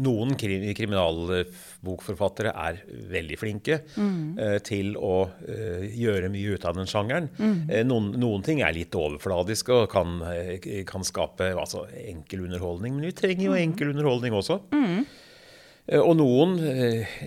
Noen 0.01 0.37
krim, 0.39 0.63
kriminalbokforfattere 0.79 2.53
er 2.55 2.79
veldig 3.11 3.39
flinke 3.41 3.81
eh, 3.83 4.57
til 4.65 4.95
å 4.97 5.27
eh, 5.49 5.85
gjøre 5.99 6.31
mye 6.33 6.57
ut 6.57 6.67
av 6.69 6.79
den 6.79 6.89
sjangeren. 6.91 7.29
Eh, 7.43 7.83
noen, 7.87 8.13
noen 8.23 8.47
ting 8.47 8.63
er 8.65 8.77
litt 8.77 8.97
overfladiske 8.97 9.83
og 9.83 9.91
kan, 9.93 10.19
eh, 10.31 10.83
kan 10.89 11.05
skape 11.07 11.51
altså, 11.59 11.85
enkel 12.07 12.47
underholdning. 12.47 12.97
Men 12.97 13.11
vi 13.11 13.17
trenger 13.19 13.51
jo 13.51 13.61
enkel 13.61 13.93
underholdning 13.93 14.37
også. 14.39 14.63
Eh, 14.79 15.25
Og 15.87 16.17
noen, 16.19 16.57
eh, 16.67 17.19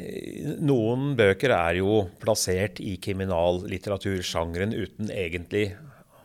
noen 0.60 1.14
bøker 1.16 1.54
er 1.56 1.78
jo 1.80 2.02
plassert 2.20 2.82
i 2.84 2.98
kriminallitteratursjangeren 3.00 4.74
uten 4.76 5.14
egentlig 5.16 5.70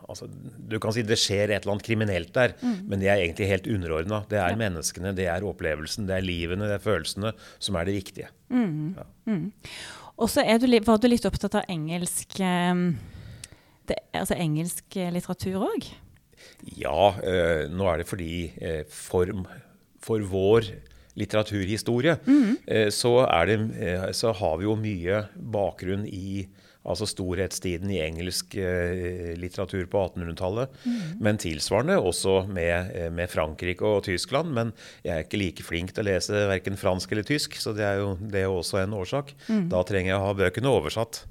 altså, 0.08 0.26
Du 0.58 0.80
kan 0.82 0.94
si 0.94 1.04
det 1.06 1.18
skjer 1.20 1.52
et 1.52 1.62
eller 1.62 1.76
annet 1.76 1.86
kriminelt 1.86 2.32
der, 2.34 2.56
men 2.60 2.98
det 2.98 3.08
er 3.12 3.22
egentlig 3.22 3.50
helt 3.52 3.68
underordna. 3.70 4.24
Det 4.28 4.40
er 4.42 4.58
menneskene, 4.58 5.14
det 5.14 5.28
er 5.30 5.46
opplevelsen, 5.46 6.08
det 6.10 6.18
er 6.18 6.26
livene, 6.26 6.66
det 6.66 6.80
er 6.80 6.82
følelsene 6.82 7.34
som 7.62 7.78
er 7.78 7.86
det 7.86 7.98
viktige. 8.00 8.30
Og 8.50 8.64
så 8.98 9.10
Mm. 9.24 9.52
Og 10.16 10.28
så 10.30 10.44
var 10.86 10.98
du 10.98 11.08
litt 11.08 11.24
opptatt 11.26 11.54
av 11.58 11.64
engelsk 11.68 12.38
eh, 12.40 12.74
det, 13.88 13.96
Altså 14.12 14.36
engelsk 14.38 14.96
eh, 14.96 15.10
litteratur 15.10 15.64
òg? 15.70 15.88
Ja, 16.76 17.14
Øh, 17.22 17.70
nå 17.70 17.86
er 17.88 17.98
det 17.98 18.06
fordi 18.06 18.52
øh, 18.60 18.84
for, 18.88 19.26
for 19.98 20.20
vår 20.20 20.70
litteraturhistorie 21.18 22.16
eh, 22.66 22.90
så, 22.90 23.14
det, 23.46 23.56
eh, 23.78 24.10
så 24.12 24.34
har 24.34 24.60
vi 24.60 24.68
jo 24.68 24.76
mye 24.78 25.24
bakgrunn 25.34 26.06
i 26.10 26.44
altså 26.84 27.06
storhetstiden 27.08 27.88
i 27.94 28.02
engelsk 28.04 28.58
eh, 28.60 29.32
litteratur 29.40 29.86
på 29.88 30.02
1800-tallet. 30.02 30.74
Men 31.24 31.40
tilsvarende 31.40 31.96
også 31.96 32.42
med, 32.44 32.90
med 33.16 33.32
Frankrike 33.32 33.88
og 33.88 34.02
Tyskland. 34.04 34.52
Men 34.52 34.74
jeg 35.00 35.14
er 35.14 35.24
ikke 35.24 35.40
like 35.40 35.64
flink 35.64 35.94
til 35.94 36.04
å 36.04 36.10
lese 36.10 36.44
verken 36.50 36.76
fransk 36.76 37.14
eller 37.16 37.24
tysk, 37.24 37.56
så 37.56 37.72
det 37.72 37.86
er 37.88 38.02
jo 38.02 38.12
det 38.20 38.44
er 38.44 38.52
også 38.52 38.82
en 38.82 38.98
årsak. 39.00 39.32
Da 39.72 39.80
trenger 39.88 40.12
jeg 40.12 40.20
å 40.20 40.26
ha 40.26 40.36
bøkene 40.42 40.76
oversatt. 40.76 41.22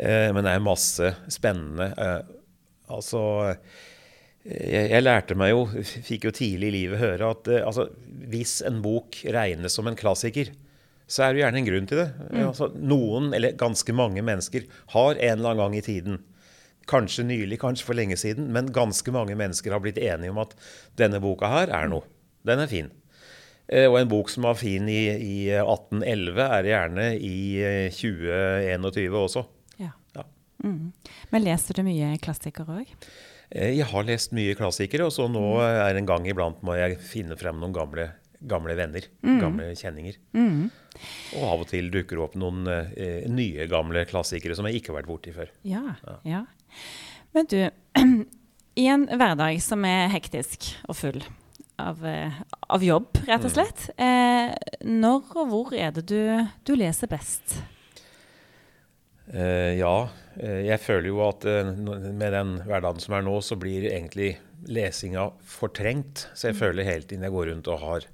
Eh, 0.00 0.28
men 0.32 0.44
det 0.44 0.54
er 0.56 0.64
masse 0.64 1.14
spennende. 1.32 1.92
Eh, 1.92 2.20
altså 2.92 3.22
jeg, 4.44 4.88
jeg 4.90 5.04
lærte 5.04 5.36
meg 5.38 5.52
jo, 5.52 5.62
fikk 6.08 6.26
jo 6.28 6.34
tidlig 6.34 6.70
i 6.72 6.74
livet 6.80 7.00
høre 7.02 7.30
at 7.34 7.48
eh, 7.52 7.62
altså, 7.66 7.88
hvis 8.32 8.58
en 8.66 8.80
bok 8.84 9.20
regnes 9.34 9.76
som 9.78 9.86
en 9.90 9.98
klassiker, 9.98 10.50
så 11.12 11.26
er 11.26 11.34
det 11.34 11.42
gjerne 11.42 11.60
en 11.60 11.66
grunn 11.68 11.88
til 11.90 11.98
det. 12.00 12.08
Altså, 12.40 12.70
noen, 12.78 13.32
eller 13.36 13.56
ganske 13.60 13.92
mange 13.94 14.22
mennesker, 14.24 14.64
har 14.94 15.18
en 15.18 15.34
eller 15.38 15.50
annen 15.52 15.60
gang 15.60 15.76
i 15.76 15.84
tiden, 15.84 16.20
kanskje 16.88 17.26
nylig, 17.28 17.58
kanskje 17.62 17.86
for 17.86 17.98
lenge 17.98 18.16
siden, 18.18 18.48
men 18.54 18.70
ganske 18.74 19.12
mange 19.14 19.36
mennesker 19.38 19.74
har 19.74 19.82
blitt 19.84 20.00
enige 20.02 20.32
om 20.32 20.40
at 20.42 20.56
denne 20.98 21.20
boka 21.22 21.50
her 21.52 21.70
er 21.74 21.90
noe. 21.92 22.06
Den 22.48 22.62
er 22.64 22.70
fin. 22.70 22.88
Eh, 23.68 23.86
Og 23.90 24.00
en 24.00 24.10
bok 24.10 24.32
som 24.32 24.48
var 24.48 24.56
fin 24.58 24.88
i, 24.90 25.02
i 25.12 25.36
1811, 25.54 26.42
er 26.48 26.70
gjerne 26.72 27.06
i 27.18 27.36
eh, 27.62 27.92
2021 27.94 29.18
også. 29.20 29.44
Ja. 29.78 29.92
Ja. 30.16 30.24
Mm. 30.64 30.90
Men 31.30 31.46
leser 31.46 31.78
du 31.78 31.84
mye 31.86 32.16
klassikere 32.24 32.80
òg? 32.82 32.96
Eh, 33.52 33.74
jeg 33.76 33.88
har 33.90 34.08
lest 34.08 34.32
mye 34.36 34.56
klassikere, 34.58 35.06
og 35.06 35.14
så 35.14 35.28
nå 35.30 35.44
er 35.64 35.98
en 35.98 36.08
gang 36.08 36.26
iblant 36.28 36.62
må 36.64 36.76
jeg 36.78 36.98
finne 37.04 37.36
frem 37.40 37.60
noen 37.60 37.74
gamle, 37.76 38.08
gamle 38.48 38.76
venner. 38.78 39.08
Gamle 39.22 39.72
kjenninger. 39.78 40.18
Og 41.36 41.44
av 41.48 41.64
og 41.64 41.68
til 41.70 41.90
dukker 41.92 42.18
det 42.18 42.24
opp 42.26 42.38
noen 42.40 42.66
eh, 42.68 43.28
nye, 43.30 43.68
gamle 43.70 44.06
klassikere 44.08 44.56
som 44.58 44.68
jeg 44.68 44.80
ikke 44.80 44.92
har 44.92 45.02
vært 45.02 45.12
borti 45.12 45.34
før. 45.36 45.52
Ja, 45.68 45.84
ja. 46.28 46.44
Men 47.32 47.48
du, 47.48 47.60
i 48.82 48.88
en 48.92 49.06
hverdag 49.08 49.60
som 49.64 49.84
er 49.88 50.10
hektisk 50.12 50.72
og 50.88 50.98
full 50.98 51.22
av, 51.80 52.02
eh, 52.06 52.40
av 52.68 52.84
jobb, 52.84 53.22
rett 53.28 53.44
og 53.46 53.52
slett, 53.52 53.88
eh, 53.96 54.52
når 54.84 55.36
og 55.36 55.52
hvor 55.52 55.76
er 55.76 55.92
det 55.96 56.06
du, 56.08 56.20
du 56.64 56.74
leser 56.78 57.10
best? 57.10 57.58
Eh, 59.30 59.78
ja, 59.78 60.08
eh, 60.40 60.64
jeg 60.66 60.82
føler 60.82 61.08
jo 61.12 61.20
at 61.28 61.44
eh, 61.46 61.68
med 61.70 62.34
den 62.34 62.56
hverdagen 62.66 63.02
som 63.02 63.14
er 63.16 63.26
nå, 63.26 63.36
så 63.44 63.58
blir 63.60 63.86
egentlig 63.92 64.34
lesinga 64.66 65.28
fortrengt. 65.46 66.26
Så 66.34 66.50
jeg 66.50 66.58
føler 66.58 66.88
hele 66.88 67.06
tiden 67.06 67.26
jeg 67.26 67.34
går 67.34 67.52
rundt 67.52 67.70
og 67.70 67.84
har 67.84 68.08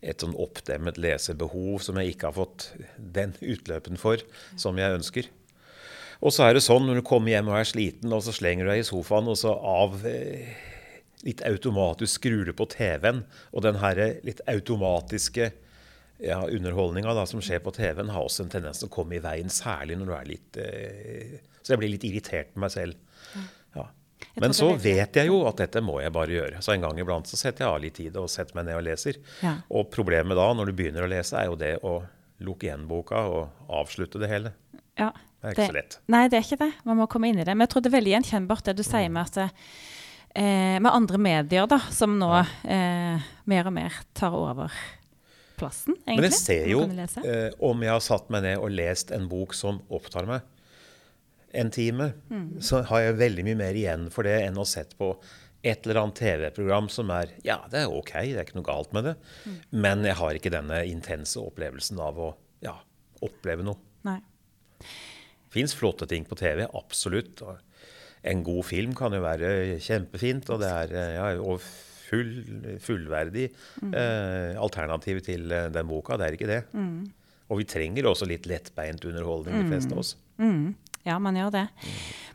et 0.00 0.22
sånn 0.22 0.34
oppdemmet 0.40 0.96
lesebehov 0.98 1.82
som 1.84 1.98
jeg 2.00 2.14
ikke 2.14 2.30
har 2.30 2.38
fått 2.40 2.70
den 2.96 3.36
utløpen 3.52 4.00
for 4.00 4.22
som 4.58 4.80
jeg 4.80 4.98
ønsker. 4.98 5.30
Og 6.20 6.34
så 6.36 6.48
er 6.48 6.56
det 6.56 6.64
sånn 6.66 6.84
når 6.84 7.00
du 7.00 7.06
kommer 7.06 7.32
hjem 7.32 7.48
og 7.48 7.60
er 7.60 7.68
sliten, 7.68 8.12
og 8.12 8.24
så 8.26 8.34
slenger 8.36 8.66
du 8.66 8.74
deg 8.74 8.82
i 8.82 8.88
sofaen, 8.90 9.30
og 9.30 9.38
så 9.40 9.54
av 9.56 10.02
litt 11.24 11.40
automatisk 11.48 12.18
skrur 12.18 12.44
du 12.48 12.52
på 12.56 12.66
TV-en, 12.74 13.22
og 13.56 13.64
den 13.64 13.78
herre 13.80 14.10
litt 14.26 14.42
automatiske 14.48 15.48
ja, 16.22 16.40
underholdninga 16.46 17.14
da, 17.16 17.24
som 17.26 17.40
skjer 17.44 17.62
på 17.64 17.72
TV-en, 17.76 18.10
har 18.14 18.26
også 18.26 18.44
en 18.44 18.52
tendens 18.52 18.80
til 18.82 18.88
å 18.90 18.92
komme 18.92 19.16
i 19.16 19.22
veien, 19.24 19.48
særlig 19.52 19.96
når 20.00 20.06
du 20.10 20.14
er 20.16 20.28
litt 20.28 20.60
eh, 20.60 21.38
Så 21.62 21.74
jeg 21.74 21.80
blir 21.82 21.92
litt 21.94 22.04
irritert 22.08 22.52
på 22.54 22.60
meg 22.64 22.70
selv. 22.74 22.94
Ja. 23.76 23.86
Men 24.40 24.52
så 24.56 24.70
det 24.74 24.82
vet 24.84 25.16
jeg 25.16 25.30
jo 25.30 25.40
at 25.48 25.56
dette 25.60 25.80
må 25.84 25.98
jeg 26.02 26.12
bare 26.12 26.32
gjøre. 26.36 26.60
Så 26.64 26.72
en 26.74 26.84
gang 26.84 26.98
iblant 27.00 27.28
så 27.28 27.36
setter 27.40 27.64
jeg 27.64 27.72
av 27.74 27.80
litt 27.82 27.96
tid 27.96 28.16
og 28.20 28.28
setter 28.32 28.56
meg 28.58 28.66
ned 28.68 28.78
og 28.78 28.84
leser. 28.86 29.16
Ja. 29.44 29.56
Og 29.72 29.88
problemet 29.92 30.36
da, 30.38 30.46
når 30.56 30.70
du 30.70 30.76
begynner 30.76 31.06
å 31.06 31.10
lese, 31.10 31.36
er 31.40 31.48
jo 31.48 31.56
det 31.60 31.74
å 31.84 31.98
lukke 32.44 32.68
igjen 32.68 32.86
boka 32.88 33.24
og 33.28 33.72
avslutte 33.80 34.20
det 34.20 34.28
hele. 34.32 34.52
Ja, 35.00 35.10
Det 35.40 35.50
er 35.50 35.56
ikke 35.56 35.66
så 35.72 35.76
lett. 35.76 35.98
Nei, 36.12 36.22
det 36.28 36.36
er 36.40 36.44
ikke 36.46 36.60
det. 36.60 36.70
Man 36.84 36.98
må 37.00 37.08
komme 37.08 37.28
inn 37.32 37.40
i 37.40 37.44
det. 37.44 37.52
Men 37.56 37.64
jeg 37.66 37.72
tror 37.74 37.84
det 37.84 37.90
er 37.92 37.96
veldig 37.98 38.14
gjenkjennbart 38.16 38.64
det 38.68 38.76
du 38.76 38.82
sier 38.84 39.08
Mm. 39.08 39.12
med 39.16 39.22
at 39.28 39.52
eh, 40.36 40.78
med 40.80 40.90
andre 40.92 41.18
medier 41.18 41.66
da, 41.66 41.78
som 41.90 42.18
nå 42.20 42.30
eh, 42.64 43.20
mer 43.50 43.66
og 43.68 43.72
mer 43.76 43.92
tar 44.14 44.36
over 44.36 44.72
plassen, 45.60 45.94
egentlig. 46.06 46.16
Men 46.16 46.26
jeg 46.30 46.38
ser 46.40 46.70
jo, 46.70 46.80
eh, 47.24 47.50
om 47.70 47.84
jeg 47.84 47.92
har 47.94 48.00
satt 48.04 48.30
meg 48.32 48.42
ned 48.48 48.58
og 48.64 48.72
lest 48.74 49.12
en 49.16 49.28
bok 49.30 49.54
som 49.56 49.82
opptar 49.90 50.26
meg 50.30 50.42
en 51.52 51.70
time, 51.74 52.12
Mm. 52.30 52.60
så 52.62 52.84
har 52.86 53.00
jeg 53.08 53.16
veldig 53.18 53.44
mye 53.48 53.56
mer 53.58 53.74
igjen 53.74 54.08
for 54.14 54.22
det 54.26 54.36
enn 54.46 54.58
å 54.60 54.66
sette 54.66 54.94
på 54.96 55.16
et 55.64 55.84
eller 55.84 55.98
annet 56.00 56.14
TV-program 56.16 56.86
som 56.88 57.10
er 57.10 57.32
Ja, 57.44 57.58
det 57.68 57.82
er 57.82 57.90
ok, 57.92 58.12
det 58.30 58.36
er 58.38 58.44
ikke 58.46 58.54
noe 58.60 58.68
galt 58.70 58.92
med 58.96 59.04
det, 59.04 59.16
Mm. 59.46 59.56
men 59.72 60.04
jeg 60.04 60.14
har 60.16 60.30
ikke 60.38 60.50
denne 60.54 60.78
intense 60.88 61.36
opplevelsen 61.42 61.98
av 62.00 62.16
å 62.16 62.34
ja, 62.62 62.76
oppleve 63.20 63.62
noe. 63.66 63.76
Nei. 64.04 64.20
Fins 65.50 65.74
flotte 65.74 66.06
ting 66.08 66.24
på 66.24 66.36
TV, 66.38 66.66
absolutt. 66.72 67.42
En 68.22 68.42
god 68.44 68.64
film 68.68 68.94
kan 68.94 69.12
jo 69.12 69.20
være 69.24 69.78
kjempefint, 69.82 70.48
og 70.54 70.60
det 70.62 70.70
er 70.70 70.94
eh, 70.94 71.14
ja, 71.16 71.28
og 71.42 71.60
full, 72.10 72.34
fullverdig 72.82 73.46
eh, 73.48 74.58
alternativ 74.60 75.22
til 75.26 75.50
eh, 75.54 75.70
den 75.72 75.88
boka. 75.88 76.18
Det 76.20 76.28
er 76.28 76.38
ikke 76.38 76.50
det. 76.50 76.60
Og 77.50 77.62
vi 77.62 77.66
trenger 77.66 78.06
også 78.10 78.28
litt 78.30 78.46
lettbeint 78.50 79.04
underholdning, 79.08 79.56
de 79.62 79.72
fleste 79.72 79.94
av 79.94 80.02
oss. 80.04 80.14
Mm. 80.38 80.74
Ja, 81.06 81.18
man 81.22 81.38
gjør 81.38 81.54
det. 81.54 81.66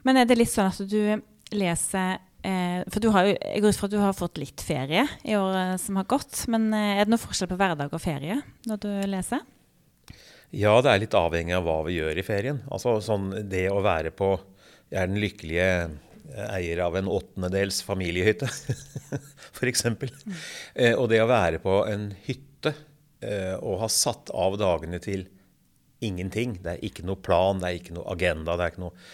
Men 0.05 0.20
er 0.20 0.27
det 0.27 0.38
litt 0.39 0.51
sånn 0.51 0.72
at 0.72 0.82
du 0.89 1.55
leser 1.55 2.17
eh, 2.46 2.82
For 2.91 3.01
du 3.03 3.12
har 3.13 3.29
jo, 3.29 3.36
jeg 3.38 3.63
går 3.63 3.74
ut 3.74 3.79
fra 3.79 3.89
at 3.89 3.94
du 3.94 4.00
har 4.01 4.17
fått 4.17 4.39
litt 4.41 4.63
ferie 4.65 5.05
i 5.24 5.38
året 5.38 5.82
som 5.82 6.00
har 6.01 6.08
gått. 6.10 6.46
Men 6.51 6.72
eh, 6.74 6.96
er 7.00 7.05
det 7.05 7.13
noe 7.13 7.22
forskjell 7.22 7.51
på 7.51 7.60
hverdag 7.60 7.94
og 7.94 8.03
ferie 8.03 8.41
når 8.70 8.82
du 8.82 8.89
leser? 9.12 9.46
Ja, 10.55 10.75
det 10.84 10.91
er 10.91 11.01
litt 11.03 11.17
avhengig 11.17 11.55
av 11.58 11.65
hva 11.67 11.79
vi 11.88 11.98
gjør 11.98 12.20
i 12.22 12.25
ferien. 12.25 12.62
Altså 12.72 12.98
sånn 13.03 13.32
det 13.50 13.67
å 13.72 13.82
være 13.86 14.13
på 14.15 14.36
Jeg 14.91 15.01
er 15.01 15.10
den 15.10 15.20
lykkelige 15.20 15.70
eier 16.50 16.82
av 16.86 16.98
en 16.98 17.10
åttendedels 17.12 17.82
familiehytte, 17.86 18.50
f.eks. 19.58 19.86
Eh, 20.74 20.94
og 20.96 21.10
det 21.12 21.22
å 21.24 21.29
være 21.29 21.62
på 21.63 21.79
en 21.89 22.10
hytte 22.25 22.74
eh, 23.22 23.55
og 23.60 23.82
ha 23.84 23.89
satt 23.91 24.32
av 24.34 24.58
dagene 24.62 25.00
til 25.03 25.27
ingenting. 26.05 26.58
Det 26.63 26.75
er 26.75 26.86
ikke 26.86 27.05
noe 27.08 27.22
plan, 27.22 27.62
det 27.62 27.70
er 27.70 27.79
ikke 27.79 27.96
noe 27.98 28.10
agenda. 28.13 28.58
det 28.58 28.67
er 28.67 28.75
ikke 28.75 28.86
noe... 28.88 29.08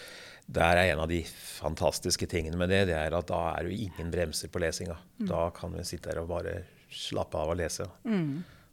Der 0.52 0.76
er 0.76 0.90
en 0.90 1.00
av 1.04 1.06
de 1.08 1.20
fantastiske 1.24 2.26
tingene 2.28 2.58
med 2.60 2.68
det, 2.74 2.82
det 2.90 2.96
er 2.98 3.14
at 3.14 3.28
da 3.30 3.54
er 3.54 3.68
det 3.68 3.76
ingen 3.86 4.10
bremser 4.12 4.50
på 4.52 4.60
lesinga. 4.60 4.98
Da 5.22 5.46
kan 5.54 5.72
vi 5.72 5.84
sitte 5.86 6.10
der 6.10 6.18
og 6.24 6.32
bare 6.32 6.56
slappe 6.92 7.38
av 7.38 7.54
og 7.54 7.56
lese. 7.60 7.86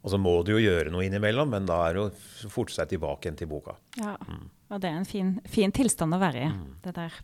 Og 0.02 0.12
så 0.12 0.20
må 0.20 0.34
du 0.44 0.56
jo 0.56 0.64
gjøre 0.64 0.92
noe 0.92 1.06
innimellom, 1.06 1.54
men 1.54 1.70
da 1.70 1.78
er 1.86 1.96
det 1.96 2.02
jo 2.02 2.50
forte 2.52 2.76
seg 2.76 2.90
tilbake 2.92 3.28
igjen 3.28 3.38
til 3.40 3.52
boka. 3.52 3.78
Ja. 4.00 4.16
Mm. 4.28 4.50
Og 4.70 4.82
det 4.82 4.90
er 4.90 4.98
en 4.98 5.08
fin, 5.08 5.32
fin 5.50 5.74
tilstand 5.76 6.18
å 6.18 6.20
være 6.22 6.44
i, 6.46 6.50
det 6.84 6.96
der. 6.98 7.22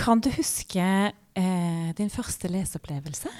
Kan 0.00 0.22
du 0.24 0.30
huske 0.32 0.80
eh, 0.80 1.90
din 1.98 2.10
første 2.12 2.48
leseopplevelse? 2.48 3.32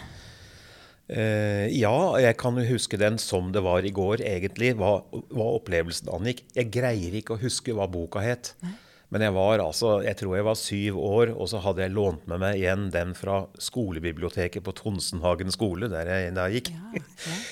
Eh, 1.10 1.66
ja, 1.74 1.94
jeg 2.22 2.36
kan 2.38 2.58
huske 2.68 3.00
den 3.00 3.16
som 3.18 3.48
det 3.54 3.64
var 3.64 3.86
i 3.86 3.94
går, 3.94 4.22
egentlig, 4.28 4.74
hva, 4.78 5.00
hva 5.32 5.48
opplevelsen 5.56 6.12
angikk. 6.12 6.44
Jeg 6.54 6.70
greier 6.74 7.16
ikke 7.18 7.34
å 7.34 7.40
huske 7.40 7.74
hva 7.74 7.88
boka 7.90 8.22
het. 8.22 8.52
Men 9.10 9.24
jeg 9.24 9.34
var 9.34 9.58
altså, 9.58 9.96
jeg 10.06 10.20
tror 10.20 10.36
jeg 10.36 10.46
var 10.46 10.58
syv 10.58 11.00
år, 11.02 11.32
og 11.34 11.48
så 11.50 11.62
hadde 11.64 11.82
jeg 11.82 11.96
lånt 11.96 12.28
med 12.30 12.44
meg 12.44 12.60
igjen 12.60 12.86
den 12.94 13.16
fra 13.18 13.40
skolebiblioteket 13.58 14.62
på 14.62 14.76
Tonsenhagen 14.78 15.50
skole, 15.50 15.90
der 15.90 16.12
jeg 16.12 16.36
da 16.36 16.46
gikk. 16.52 16.70
Ja, 16.76 17.00
ja. 17.00 17.40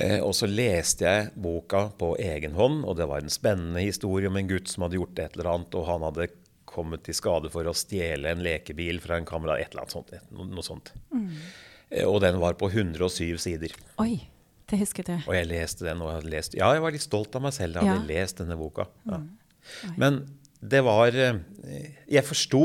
Eh, 0.00 0.20
og 0.22 0.30
så 0.38 0.46
leste 0.48 1.04
jeg 1.04 1.32
boka 1.42 1.88
på 1.98 2.12
egen 2.22 2.54
hånd, 2.56 2.84
og 2.88 2.94
det 2.96 3.08
var 3.10 3.20
en 3.20 3.32
spennende 3.32 3.82
historie 3.82 4.30
om 4.30 4.38
en 4.38 4.48
gutt 4.48 4.70
som 4.70 4.86
hadde 4.86 4.96
gjort 4.96 5.18
et 5.20 5.34
eller 5.36 5.50
annet, 5.50 5.76
og 5.76 5.88
han 5.88 6.04
hadde 6.06 6.28
kommet 6.70 7.08
i 7.10 7.14
skade 7.16 7.50
for 7.52 7.66
å 7.68 7.74
stjele 7.76 8.30
en 8.32 8.42
lekebil 8.46 9.00
fra 9.02 9.18
en 9.20 9.26
kamerat, 9.28 9.60
et 9.64 9.72
eller 9.74 9.84
annet 9.84 9.96
sånt. 9.96 10.12
Noe, 10.30 10.64
sånt. 10.66 10.92
Mm. 11.12 11.30
og 12.06 12.20
den 12.22 12.38
var 12.42 12.54
på 12.60 12.70
107 12.70 13.38
sider. 13.42 13.74
Oi, 14.02 14.20
det 14.70 14.78
husket 14.78 15.08
jeg. 15.10 15.24
Og 15.26 15.34
jeg 15.34 15.48
leste 15.50 15.84
den, 15.88 16.02
og 16.02 16.12
jeg 16.12 16.20
hadde 16.20 16.34
lest 16.36 16.54
Ja, 16.58 16.68
jeg 16.76 16.82
var 16.84 16.94
litt 16.94 17.02
stolt 17.06 17.34
av 17.34 17.42
meg 17.42 17.52
selv. 17.56 17.74
Jeg 17.80 17.88
hadde 17.90 18.04
Ja. 18.06 18.20
lest 18.22 18.38
denne 18.38 18.56
boka. 18.60 18.86
Ja. 19.10 19.18
Men 19.98 20.20
det 20.62 20.82
var 20.84 21.08
eh, 21.16 21.38
Jeg 22.08 22.24
forsto 22.28 22.60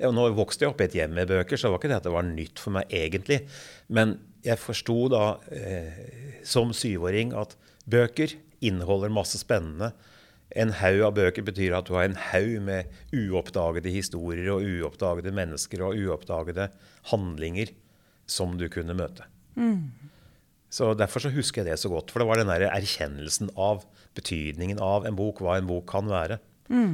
Nå 0.00 0.24
vokste 0.36 0.64
jeg 0.66 0.70
opp 0.72 0.80
i 0.80 0.84
et 0.84 0.94
hjem 0.98 1.14
med 1.16 1.28
bøker, 1.28 1.56
så 1.56 1.66
det 1.68 1.72
var 1.74 1.80
ikke 1.82 1.90
det 1.92 1.96
at 1.98 2.06
det 2.08 2.12
var 2.14 2.26
nytt 2.28 2.58
for 2.62 2.76
meg 2.76 2.88
egentlig. 2.92 3.40
Men 3.88 4.18
jeg 4.44 4.60
forsto 4.62 5.08
da 5.10 5.24
eh, 5.50 6.40
som 6.46 6.70
syvåring 6.76 7.34
at 7.36 7.56
bøker 7.88 8.36
inneholder 8.64 9.10
masse 9.12 9.38
spennende. 9.40 9.92
En 10.56 10.72
haug 10.72 11.02
av 11.04 11.16
bøker 11.18 11.44
betyr 11.44 11.74
at 11.76 11.88
du 11.88 11.94
har 11.96 12.08
en 12.08 12.16
haug 12.30 12.54
med 12.64 12.88
uoppdagede 13.12 13.92
historier 13.92 14.48
og 14.54 14.64
uoppdagede 14.64 15.32
mennesker 15.36 15.82
og 15.84 15.98
uoppdagede 16.00 16.70
handlinger 17.10 17.74
som 18.28 18.56
du 18.60 18.68
kunne 18.72 18.96
møte. 18.96 19.26
Så 20.72 20.92
Derfor 20.96 21.24
så 21.24 21.32
husker 21.32 21.62
jeg 21.64 21.72
det 21.72 21.80
så 21.80 21.88
godt. 21.92 22.10
For 22.12 22.20
det 22.20 22.28
var 22.28 22.40
den 22.40 22.50
der 22.52 22.66
erkjennelsen 22.68 23.52
av 23.56 23.84
betydningen 24.16 24.80
av 24.84 25.06
en 25.08 25.16
bok, 25.16 25.40
hva 25.44 25.58
en 25.60 25.68
bok 25.68 25.86
kan 25.90 26.08
være. 26.08 26.40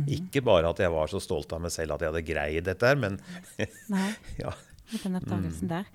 Ikke 0.06 0.42
bare 0.46 0.70
at 0.70 0.78
jeg 0.82 0.92
var 0.94 1.10
så 1.10 1.18
stolt 1.22 1.50
av 1.54 1.62
meg 1.64 1.72
selv 1.74 1.96
at 1.96 2.02
jeg 2.04 2.12
hadde 2.12 2.26
greid 2.28 2.68
dette, 2.68 2.86
her, 2.86 2.98
men 2.98 3.18
ja. 4.42 4.52
Den 4.92 5.16
oppdagelsen 5.18 5.70
der. 5.70 5.88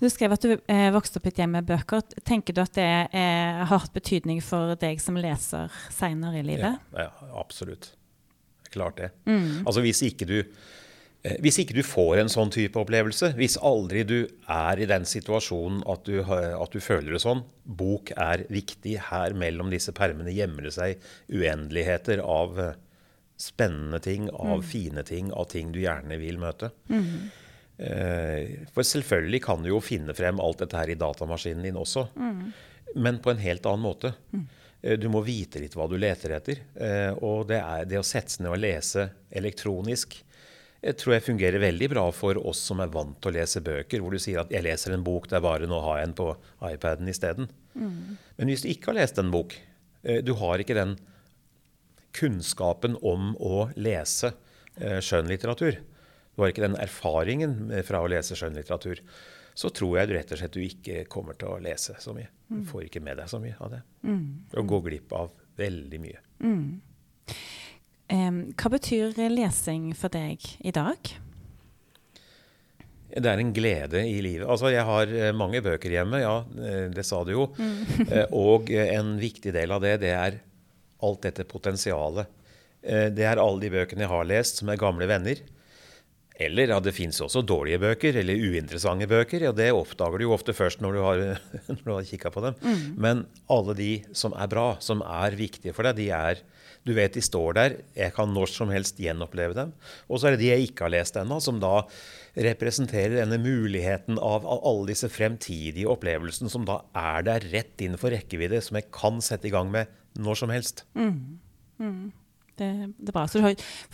Du 0.00 0.08
skrev 0.12 0.36
at 0.36 0.46
du 0.46 0.54
eh, 0.56 0.88
vokste 0.94 1.20
opp 1.20 1.28
i 1.28 1.32
et 1.34 1.42
hjem 1.42 1.56
med 1.58 1.68
bøker. 1.68 2.04
Tenker 2.26 2.56
du 2.56 2.62
at 2.62 2.74
det 2.78 2.88
eh, 3.10 3.60
har 3.62 3.70
hatt 3.72 3.94
betydning 3.96 4.40
for 4.44 4.76
deg 4.80 5.02
som 5.02 5.18
leser 5.20 5.72
seinere 5.94 6.42
i 6.42 6.46
livet? 6.46 6.82
ja, 6.96 7.10
absolutt. 7.36 7.92
Klart 8.72 8.98
det. 9.00 9.12
Altså 9.64 9.82
hvis 9.84 10.02
ikke 10.04 10.26
du 10.28 10.38
eh, 10.40 11.36
hvis 11.42 11.60
ikke 11.62 11.76
du 11.76 11.82
får 11.86 12.22
en 12.22 12.32
sånn 12.32 12.52
type 12.54 12.78
opplevelse, 12.80 13.32
hvis 13.38 13.58
aldri 13.64 14.02
du 14.06 14.18
er 14.52 14.82
i 14.82 14.88
den 14.90 15.06
situasjonen 15.08 15.82
at 15.90 16.06
du, 16.08 16.20
at 16.22 16.74
du 16.74 16.82
føler 16.82 17.16
det 17.16 17.22
sånn 17.24 17.44
Bok 17.66 18.12
er 18.14 18.44
viktig. 18.52 18.98
Her 19.08 19.34
mellom 19.34 19.72
disse 19.72 19.94
permene 19.96 20.34
gjemmer 20.34 20.68
det 20.68 20.76
seg 20.76 21.00
uendeligheter 21.32 22.22
av 22.22 22.60
eh, 22.62 22.76
spennende 23.36 23.98
ting, 24.00 24.30
av 24.32 24.62
fine 24.64 25.02
ting, 25.04 25.32
av 25.32 25.50
ting 25.52 25.72
du 25.74 25.82
gjerne 25.82 26.16
vil 26.20 26.38
møte. 26.40 26.70
Eh, 26.88 27.42
For 27.76 28.86
selvfølgelig 28.88 29.42
kan 29.44 29.60
du 29.60 29.68
jo 29.68 29.82
finne 29.84 30.14
frem 30.16 30.38
alt 30.40 30.62
dette 30.62 30.78
her 30.78 30.88
i 30.88 30.96
datamaskinen 30.96 31.66
din 31.66 31.76
også, 31.76 32.06
men 32.96 33.18
på 33.20 33.34
en 33.34 33.42
helt 33.42 33.66
annen 33.68 33.84
måte. 33.84 34.14
Mm. 34.32 34.46
Du 35.02 35.08
må 35.12 35.20
vite 35.26 35.60
litt 35.60 35.74
hva 35.76 35.84
du 35.90 35.98
leter 35.98 36.36
etter. 36.38 36.62
eh, 36.72 37.12
Og 37.20 37.48
det, 37.50 37.58
er, 37.58 37.84
det 37.84 37.98
å 38.00 38.06
sette 38.06 38.32
seg 38.32 38.44
ned 38.46 38.54
og 38.54 38.62
lese 38.62 39.08
elektronisk 39.28 40.16
jeg 40.86 40.98
tror 41.00 41.16
jeg 41.16 41.24
fungerer 41.26 41.62
veldig 41.62 41.88
bra 41.90 42.04
for 42.14 42.38
oss 42.46 42.60
som 42.68 42.80
er 42.84 42.90
vant 42.92 43.16
til 43.18 43.32
å 43.32 43.36
lese 43.38 43.62
bøker, 43.64 44.02
hvor 44.02 44.12
du 44.14 44.20
sier 44.22 44.42
at 44.42 44.52
'jeg 44.52 44.62
leser 44.62 44.92
en 44.92 45.02
bok, 45.02 45.26
det 45.28 45.38
er 45.38 45.42
bare 45.42 45.66
nå 45.66 45.80
har 45.82 45.98
jeg 45.98 46.08
en 46.08 46.14
på 46.14 46.36
iPaden 46.62 47.08
isteden'. 47.08 47.48
Men 48.38 48.48
hvis 48.48 48.62
du 48.62 48.68
ikke 48.68 48.92
har 48.92 49.00
lest 49.00 49.18
en 49.18 49.30
bok, 49.30 49.56
eh, 50.04 50.20
du 50.22 50.34
har 50.34 50.58
ikke 50.58 50.74
den 50.74 50.96
kunnskapen 52.12 52.96
om 53.02 53.34
å 53.40 53.72
lese 53.76 54.34
eh, 54.78 55.00
skjønnlitteratur, 55.00 55.78
du 56.36 56.42
har 56.42 56.52
ikke 56.52 56.66
den 56.66 56.78
erfaringen 56.78 57.56
fra 57.88 58.02
å 58.04 58.10
lese 58.12 58.36
skjønnlitteratur, 58.38 59.00
så 59.56 59.70
tror 59.72 59.96
jeg 59.98 60.12
rett 60.12 60.32
og 60.34 60.40
slett 60.42 60.56
du 60.56 60.60
ikke 60.60 61.06
kommer 61.08 61.38
til 61.40 61.54
å 61.54 61.60
lese 61.64 61.96
så 62.00 62.12
mye. 62.12 62.28
Du 62.46 62.60
får 62.68 62.86
ikke 62.86 63.00
med 63.02 63.16
deg 63.22 63.30
så 63.32 63.40
mye 63.40 63.56
av 63.56 63.72
det. 63.72 63.80
Og 64.60 64.68
går 64.68 64.82
glipp 64.90 65.14
av 65.16 65.32
veldig 65.56 66.00
mye. 66.02 66.20
Um, 68.12 68.42
hva 68.52 68.70
betyr 68.76 69.16
lesing 69.32 69.94
for 69.96 70.12
deg 70.12 70.44
i 70.60 70.74
dag? 70.76 71.16
Det 73.16 73.30
er 73.30 73.40
en 73.40 73.52
glede 73.54 74.02
i 74.04 74.18
livet. 74.20 74.44
Altså, 74.50 74.68
jeg 74.74 74.84
har 74.84 75.10
eh, 75.14 75.32
mange 75.36 75.62
bøker 75.64 75.92
hjemme, 75.94 76.20
ja, 76.20 76.40
eh, 76.58 76.86
det 76.92 77.04
sa 77.06 77.22
du 77.24 77.32
jo. 77.32 77.46
Mm. 77.56 78.08
Og 78.46 78.72
eh, 78.74 78.92
en 78.98 79.14
viktig 79.20 79.54
del 79.56 79.72
av 79.72 79.84
det, 79.84 79.94
det 80.02 80.12
er 80.12 80.40
alt 81.06 81.22
dette 81.24 81.46
potensialet. 81.48 82.32
Det 82.86 83.24
er 83.26 83.40
alle 83.42 83.58
de 83.64 83.68
bøkene 83.72 84.04
jeg 84.04 84.10
har 84.12 84.26
lest 84.28 84.60
som 84.60 84.68
er 84.70 84.78
gamle 84.78 85.08
venner. 85.10 85.40
Eller 86.36 86.68
ja, 86.68 86.80
det 86.84 86.92
fins 86.92 87.18
også 87.24 87.40
dårlige 87.48 87.80
bøker, 87.80 88.18
eller 88.20 88.36
uinteressante 88.36 89.08
bøker. 89.08 89.46
og 89.48 89.56
Det 89.56 89.70
oppdager 89.72 90.20
du 90.20 90.26
jo 90.26 90.34
ofte 90.36 90.52
først 90.56 90.82
når 90.84 90.96
du 90.96 91.00
har, 91.04 91.22
når 91.72 91.84
du 91.86 91.94
har 91.94 92.10
kikka 92.10 92.32
på 92.34 92.44
dem. 92.44 92.58
Men 93.00 93.24
alle 93.52 93.76
de 93.78 93.90
som 94.16 94.36
er 94.36 94.50
bra, 94.52 94.74
som 94.84 95.00
er 95.00 95.38
viktige 95.38 95.72
for 95.76 95.88
deg, 95.88 95.96
de 96.02 96.10
er 96.12 96.44
Du 96.86 96.92
vet 96.94 97.16
de 97.16 97.22
står 97.24 97.56
der. 97.56 97.72
Jeg 97.98 98.12
kan 98.14 98.30
når 98.30 98.46
som 98.46 98.70
helst 98.70 99.00
gjenoppleve 99.02 99.56
dem. 99.56 99.72
Og 100.06 100.20
så 100.20 100.28
er 100.28 100.36
det 100.36 100.44
de 100.44 100.52
jeg 100.52 100.68
ikke 100.68 100.84
har 100.86 100.92
lest 100.94 101.16
ennå, 101.18 101.40
som 101.42 101.58
da 101.58 101.80
representerer 102.36 103.16
denne 103.16 103.40
muligheten 103.42 104.20
av 104.22 104.46
av 104.46 104.60
alle 104.62 104.92
disse 104.92 105.08
fremtidige 105.10 105.88
opplevelsene 105.90 106.52
som 106.52 106.68
da 106.68 106.76
er 106.94 107.26
der 107.26 107.48
rett 107.50 107.82
innenfor 107.82 108.14
rekkevidde, 108.14 108.60
som 108.62 108.78
jeg 108.78 108.86
kan 108.94 109.18
sette 109.24 109.48
i 109.48 109.54
gang 109.56 109.72
med 109.72 109.90
når 110.14 110.38
som 110.44 110.52
helst. 110.54 110.84
Det, 112.56 112.70
det 112.96 113.12
er 113.12 113.16
bra. 113.16 113.26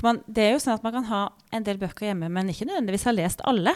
Man, 0.07 0.21
det 0.31 0.45
er 0.45 0.53
jo 0.55 0.61
sånn 0.63 0.77
at 0.79 0.85
man 0.87 0.95
kan 0.95 1.09
ha 1.11 1.23
en 1.55 1.67
del 1.67 1.81
bøker 1.83 2.09
hjemme, 2.13 2.29
men 2.31 2.53
ikke 2.53 2.69
nødvendigvis 2.69 3.09
ha 3.09 3.15
lest 3.17 3.43
alle 3.49 3.75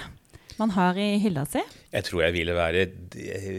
man 0.57 0.71
har 0.73 0.97
i 0.97 1.19
hylla 1.21 1.43
si. 1.51 1.61
Jeg 1.93 2.07
tror 2.07 2.23
jeg 2.25 2.33
ville 2.37 2.55
være, 2.57 2.87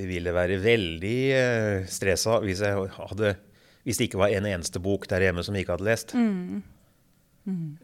ville 0.10 0.34
være 0.34 0.56
veldig 0.64 1.18
uh, 1.36 1.84
stressa 1.92 2.40
hvis, 2.42 2.64
jeg 2.66 2.90
hadde, 2.96 3.36
hvis 3.86 4.00
det 4.00 4.08
ikke 4.10 4.22
var 4.24 4.34
en 4.34 4.48
eneste 4.50 4.82
bok 4.82 5.06
der 5.12 5.28
hjemme 5.28 5.44
som 5.46 5.54
jeg 5.58 5.68
ikke 5.68 5.76
hadde 5.78 5.90
lest. 5.92 6.16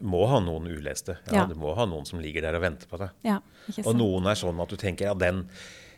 Må 0.04 0.24
ha 0.28 0.40
noen 0.44 0.66
uleste. 0.68 1.18
Ja, 1.30 1.38
Ja. 1.38 1.46
Du 1.48 1.54
må 1.56 1.72
ha 1.78 1.86
noen 1.88 2.04
som 2.08 2.20
ligger 2.20 2.44
der 2.44 2.58
og 2.58 2.64
venter 2.66 2.90
på 2.90 2.98
deg. 3.00 3.14
Ja, 3.24 3.38
Og 3.84 3.94
noen 3.96 4.26
er 4.28 4.36
sånn 4.36 4.60
at 4.60 4.68
du 4.68 4.76
tenker 4.80 5.08
ja, 5.08 5.14
den 5.16 5.46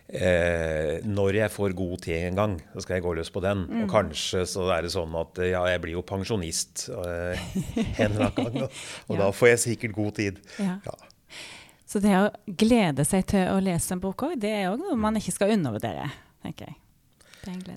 eh, 0.09 1.01
Når 1.05 1.35
jeg 1.41 1.51
får 1.55 1.75
god 1.77 1.97
tid 2.07 2.29
en 2.29 2.39
gang, 2.41 2.55
så 2.75 2.85
skal 2.85 2.97
jeg 2.99 3.05
gå 3.07 3.15
løs 3.19 3.31
på 3.35 3.43
den. 3.45 3.65
Mm. 3.67 3.83
Og 3.85 3.91
kanskje 3.91 4.45
så 4.49 4.69
er 4.77 4.87
det 4.87 4.93
sånn 4.95 5.15
at 5.19 5.41
ja, 5.47 5.65
jeg 5.73 5.83
blir 5.85 5.97
jo 5.99 6.05
pensjonist 6.07 6.89
eh, 6.93 7.45
en 8.03 8.13
eller 8.13 8.31
annen 8.31 8.57
gang. 8.61 8.63
Og, 8.67 9.15
Ja. 9.17 9.21
da 9.25 9.31
får 9.35 9.53
jeg 9.55 9.63
sikkert 9.67 9.97
god 9.99 10.15
tid. 10.21 10.41
Ja. 10.63 10.79
Ja. 10.87 10.97
Så 11.87 12.01
det 12.03 12.17
å 12.19 12.25
glede 12.59 13.05
seg 13.07 13.29
til 13.31 13.47
å 13.53 13.61
lese 13.63 13.95
en 13.95 14.01
bok 14.03 14.27
òg, 14.27 14.35
det 14.43 14.51
er 14.51 14.73
òg 14.73 14.81
noe 14.83 14.97
man 14.99 15.17
ikke 15.21 15.35
skal 15.37 15.53
undervurdere, 15.55 16.09
tenker 16.43 16.73
jeg. 16.73 16.81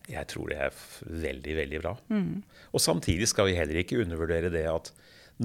Jeg 0.09 0.25
tror 0.31 0.49
det 0.49 0.55
er 0.65 0.73
veldig, 1.05 1.53
veldig 1.59 1.79
bra. 1.83 1.91
Mm. 2.09 2.39
Og 2.73 2.81
samtidig 2.81 3.27
skal 3.29 3.45
vi 3.45 3.53
heller 3.53 3.77
ikke 3.83 3.99
undervurdere 4.01 4.49
det 4.49 4.63
at 4.65 4.89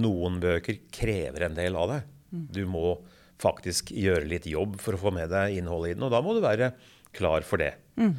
noen 0.01 0.39
bøker 0.41 0.79
krever 0.97 1.45
en 1.45 1.59
del 1.59 1.77
av 1.77 1.91
deg. 1.93 2.07
Mm. 2.33 2.47
Du 2.57 2.63
må 2.73 2.95
faktisk 3.43 3.91
gjøre 3.95 4.29
litt 4.31 4.47
jobb 4.49 4.79
for 4.83 4.97
å 4.97 5.03
få 5.07 5.13
med 5.15 5.33
deg 5.33 5.59
innholdet 5.59 5.93
i 5.93 5.99
den, 5.99 6.07
og 6.07 6.15
da 6.15 6.23
må 6.25 6.37
du 6.37 6.43
være 6.45 6.73
klar 7.15 7.47
for 7.47 7.63
det. 7.63 7.75
Mm. 8.01 8.15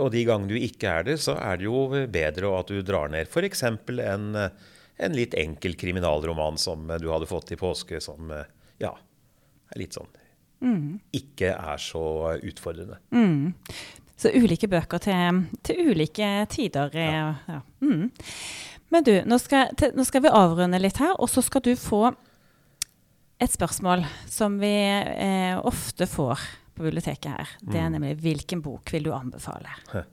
Og 0.00 0.08
de 0.10 0.24
gangene 0.26 0.50
du 0.50 0.58
ikke 0.58 0.90
er 0.98 1.06
det, 1.06 1.18
så 1.22 1.36
er 1.38 1.60
det 1.60 1.68
jo 1.68 1.86
bedre 2.10 2.50
at 2.58 2.72
du 2.72 2.80
drar 2.82 3.12
ned 3.12 3.30
f.eks. 3.30 3.62
En, 3.62 4.26
en 4.34 5.14
litt 5.14 5.36
enkel 5.38 5.76
kriminalroman 5.78 6.58
som 6.58 6.90
eh, 6.90 6.98
du 6.98 7.06
hadde 7.12 7.28
fått 7.30 7.52
i 7.54 7.60
påske, 7.60 8.00
som 8.02 8.32
eh, 8.34 8.48
ja, 8.82 8.90
er 9.70 9.84
litt 9.84 9.94
sånn 9.94 10.10
ikke 11.16 11.52
er 11.52 11.80
så 11.80 12.36
utfordrende. 12.42 12.98
Mm. 13.10 13.54
Så 14.16 14.32
ulike 14.32 14.68
bøker 14.68 14.98
til, 15.02 15.42
til 15.62 15.90
ulike 15.92 16.46
tider. 16.50 16.94
Ja. 16.96 17.34
Ja. 17.46 17.60
Mm. 17.80 18.10
Men 18.88 19.04
du, 19.04 19.12
nå 19.26 19.38
skal, 19.42 19.74
til, 19.76 19.92
nå 19.96 20.06
skal 20.06 20.24
vi 20.24 20.32
avrunde 20.32 20.80
litt 20.80 21.00
her, 21.02 21.16
og 21.20 21.28
så 21.30 21.42
skal 21.44 21.64
du 21.66 21.74
få 21.76 22.14
et 23.42 23.52
spørsmål 23.52 24.04
som 24.30 24.58
vi 24.60 24.72
eh, 24.72 25.56
ofte 25.58 26.08
får 26.08 26.44
på 26.76 26.84
biblioteket 26.84 27.32
her. 27.32 27.56
Det 27.64 27.80
er 27.80 27.90
nemlig 27.92 28.16
hvilken 28.20 28.62
bok 28.64 28.92
vil 28.94 29.08
du 29.08 29.16
anbefale? 29.16 29.72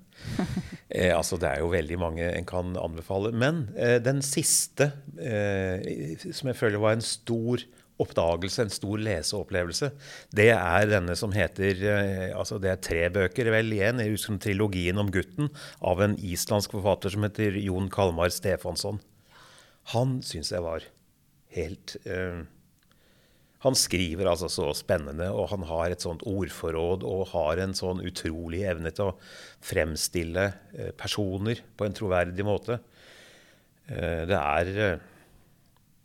Eh, 0.93 1.09
altså, 1.09 1.39
det 1.41 1.49
er 1.49 1.63
jo 1.63 1.71
veldig 1.73 1.95
mange 1.99 2.27
en 2.37 2.45
kan 2.47 2.75
anbefale. 2.79 3.31
Men 3.35 3.63
eh, 3.75 3.97
den 3.99 4.21
siste, 4.23 4.91
eh, 5.17 6.13
som 6.29 6.51
jeg 6.51 6.55
føler 6.59 6.79
var 6.79 6.93
en 6.93 7.03
stor 7.03 7.63
oppdagelse, 7.99 8.61
en 8.61 8.71
stor 8.71 9.01
leseopplevelse, 9.01 9.89
det 10.37 10.51
er 10.53 10.87
denne 10.91 11.17
som 11.19 11.33
heter 11.35 11.81
eh, 11.81 12.29
altså 12.37 12.59
Det 12.61 12.71
er 12.71 12.85
tre 12.85 13.01
bøker, 13.17 13.49
vel, 13.51 13.73
igjen. 13.73 13.99
Jeg 14.05 14.13
husker 14.13 14.37
trilogien 14.45 15.01
om 15.01 15.11
gutten 15.11 15.49
av 15.81 16.05
en 16.05 16.15
islandsk 16.21 16.77
forfatter 16.77 17.17
som 17.17 17.25
heter 17.25 17.57
Jon 17.65 17.89
Kalmar 17.91 18.31
Stefansson. 18.31 19.01
Han 19.97 20.19
syns 20.23 20.53
jeg 20.53 20.63
var 20.63 20.85
helt 21.57 21.97
eh, 22.05 22.45
han 23.63 23.77
skriver 23.79 24.27
altså 24.27 24.49
så 24.51 24.65
spennende, 24.75 25.29
og 25.31 25.47
han 25.53 25.63
har 25.69 25.93
et 25.93 26.03
sånt 26.03 26.25
ordforråd 26.27 27.05
og 27.07 27.29
har 27.31 27.61
en 27.63 27.75
sånn 27.77 28.01
utrolig 28.03 28.65
evne 28.67 28.91
til 28.91 29.13
å 29.13 29.15
fremstille 29.63 30.49
eh, 30.75 30.91
personer 30.99 31.61
på 31.79 31.87
en 31.87 31.95
troverdig 31.95 32.43
måte. 32.47 32.81
Eh, 33.87 34.23
det 34.27 34.39
er 34.39 34.71
eh, 34.73 35.09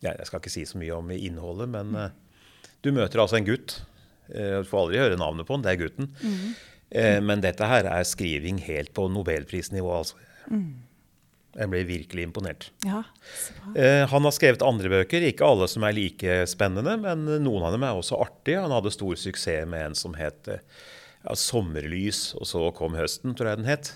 Jeg 0.07 0.29
skal 0.29 0.39
ikke 0.39 0.55
si 0.55 0.63
så 0.71 0.79
mye 0.79 0.95
om 1.01 1.11
innholdet, 1.11 1.73
men 1.75 1.97
du 2.87 2.93
møter 2.95 3.19
altså 3.19 3.41
en 3.41 3.49
gutt. 3.49 3.81
Du 4.29 4.69
får 4.69 4.85
aldri 4.85 5.01
høre 5.01 5.17
navnet 5.19 5.49
på 5.49 5.57
han, 5.57 5.65
det 5.65 5.73
er 5.73 5.81
gutten. 5.81 6.13
Mm. 6.23 7.25
men 7.27 7.43
dette 7.43 7.67
her 7.67 7.89
er 7.91 8.07
skriving 8.07 8.61
helt 8.63 8.93
på 8.95 9.09
nobelprisnivå, 9.11 9.91
altså. 9.97 10.21
Jeg 11.57 11.71
ble 11.73 11.81
virkelig 11.89 12.27
imponert. 12.29 12.69
Ja. 12.85 13.01
Eh, 13.73 14.05
han 14.11 14.27
har 14.27 14.35
skrevet 14.37 14.63
andre 14.63 14.91
bøker, 14.93 15.25
ikke 15.31 15.47
alle 15.49 15.69
som 15.71 15.87
er 15.89 15.97
like 15.97 16.43
spennende, 16.51 16.99
men 17.01 17.25
noen 17.45 17.65
av 17.67 17.75
dem 17.75 17.87
er 17.89 17.97
også 17.99 18.21
artige. 18.21 18.61
Han 18.63 18.75
hadde 18.75 18.93
stor 18.95 19.17
suksess 19.19 19.67
med 19.71 19.87
en 19.89 19.97
som 19.99 20.15
het 20.19 20.51
eh, 20.53 20.61
ja, 21.25 21.35
'Sommerlys', 21.35 22.37
og 22.39 22.47
så 22.47 22.69
kom 22.77 22.95
'Høsten', 22.95 23.35
tror 23.35 23.51
jeg 23.51 23.63
den 23.63 23.71
het. 23.71 23.95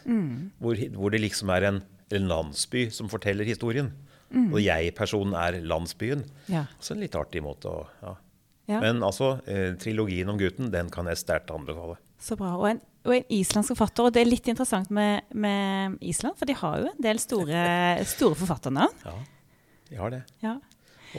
Hvor, 0.58 0.80
hvor 0.96 1.12
det 1.12 1.22
liksom 1.22 1.52
er 1.54 1.68
en, 1.68 1.82
en 2.10 2.28
landsby 2.28 2.88
som 2.90 3.12
forteller 3.12 3.44
historien. 3.44 3.92
Og 4.32 4.62
jeg-personen 4.64 5.34
er 5.36 5.60
landsbyen. 5.60 6.24
Ja. 6.48 6.64
Så 6.80 6.94
en 6.94 7.02
litt 7.04 7.16
artig 7.18 7.42
måte 7.44 7.68
å 7.68 7.86
ja. 8.00 8.16
Ja. 8.70 8.78
Men 8.80 9.02
altså, 9.02 9.40
eh, 9.50 9.74
trilogien 9.80 10.30
om 10.30 10.38
gutten, 10.38 10.70
den 10.72 10.90
kan 10.92 11.08
jeg 11.10 11.20
sterkt 11.20 11.50
anbefale. 11.50 11.98
Så 12.22 12.36
bra. 12.38 12.54
Og 12.56 12.68
en, 12.70 12.80
og 13.02 13.14
en 13.16 13.30
islandsk 13.34 13.72
forfatter. 13.74 14.06
Og 14.06 14.14
det 14.14 14.22
er 14.22 14.30
litt 14.30 14.48
interessant 14.50 14.90
med, 14.94 15.26
med 15.34 15.96
Island, 16.04 16.36
for 16.38 16.48
de 16.48 16.56
har 16.58 16.82
jo 16.82 16.90
en 16.92 17.02
del 17.02 17.20
store, 17.22 17.64
store 18.14 18.38
forfatternavn. 18.38 19.02
Ja, 19.06 19.16
de 19.90 19.98
har 20.00 20.14
det. 20.14 20.22
Ja. 20.44 20.56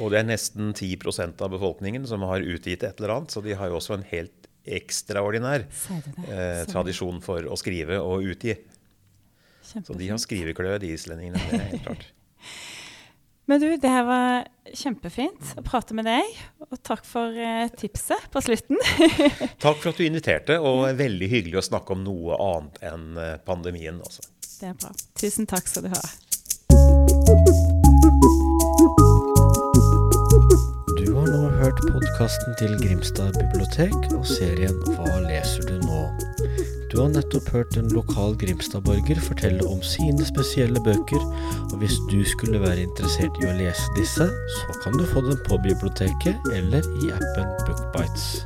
Og 0.02 0.14
det 0.14 0.24
er 0.24 0.30
nesten 0.30 0.72
10% 0.74 1.42
av 1.44 1.52
befolkningen 1.54 2.08
som 2.10 2.24
har 2.26 2.42
utgitt 2.42 2.86
et 2.86 3.02
eller 3.02 3.18
annet, 3.18 3.34
så 3.34 3.44
de 3.46 3.54
har 3.58 3.70
jo 3.70 3.78
også 3.78 4.00
en 4.00 4.08
helt 4.10 4.50
ekstraordinær 4.64 5.66
eh, 5.68 6.64
tradisjon 6.70 7.20
for 7.24 7.46
å 7.52 7.58
skrive 7.60 8.00
og 8.02 8.24
utgi. 8.34 8.56
Så 9.64 9.96
de 9.98 10.08
har 10.10 10.20
skrivekløe, 10.22 10.80
de 10.82 10.94
islendingene. 10.96 11.42
Det 11.50 11.60
er 11.60 11.70
helt 11.74 11.88
klart. 11.88 12.08
Men 13.46 13.60
du, 13.60 13.68
det 13.78 13.90
her 13.92 14.06
var 14.08 14.46
kjempefint 14.72 15.54
å 15.60 15.64
prate 15.68 15.96
med 15.98 16.08
deg. 16.08 16.28
Og 16.70 16.80
takk 16.86 17.04
for 17.08 17.36
eh, 17.36 17.68
tipset 17.76 18.30
på 18.32 18.42
slutten. 18.44 18.80
Takk 19.64 19.82
for 19.82 19.92
at 19.92 20.00
du 20.00 20.06
inviterte, 20.08 20.60
og 20.64 20.86
veldig 21.00 21.28
hyggelig 21.32 21.60
å 21.60 21.66
snakke 21.68 21.96
om 21.96 22.06
noe 22.06 22.40
annet 22.40 22.80
enn 22.88 23.20
eh, 23.20 23.36
pandemien. 23.44 24.00
Også. 24.00 24.24
Det 24.62 24.72
er 24.72 24.78
bra. 24.80 24.94
Tusen 25.20 25.50
takk 25.50 25.68
skal 25.68 25.90
du 25.90 25.92
ha. 25.92 26.04
Du 30.96 31.06
har 31.12 31.28
nå 31.28 31.42
hørt 31.60 31.84
podkasten 31.84 32.56
til 32.62 32.78
Grimstad 32.80 33.36
bibliotek 33.42 33.98
og 34.16 34.24
serien 34.28 34.80
Hva 34.88 35.20
leser 35.28 35.68
du 35.68 35.76
nå? 35.84 36.02
Du 36.94 37.00
har 37.02 37.08
nettopp 37.10 37.48
hørt 37.50 37.78
en 37.78 37.88
lokal 37.90 38.36
Grimstad-borger 38.38 39.18
fortelle 39.26 39.66
om 39.66 39.80
sine 39.82 40.28
spesielle 40.30 40.78
bøker, 40.86 41.26
og 41.72 41.78
hvis 41.82 41.98
du 42.12 42.20
skulle 42.36 42.62
være 42.62 42.86
interessert 42.86 43.42
i 43.42 43.50
å 43.50 43.56
lese 43.58 43.90
disse, 43.98 44.30
så 44.30 44.78
kan 44.84 45.02
du 45.02 45.06
få 45.10 45.26
dem 45.26 45.42
på 45.50 45.58
biblioteket 45.66 46.54
eller 46.54 46.86
i 47.02 47.10
appen 47.18 47.50
Bookbites. 47.66 48.46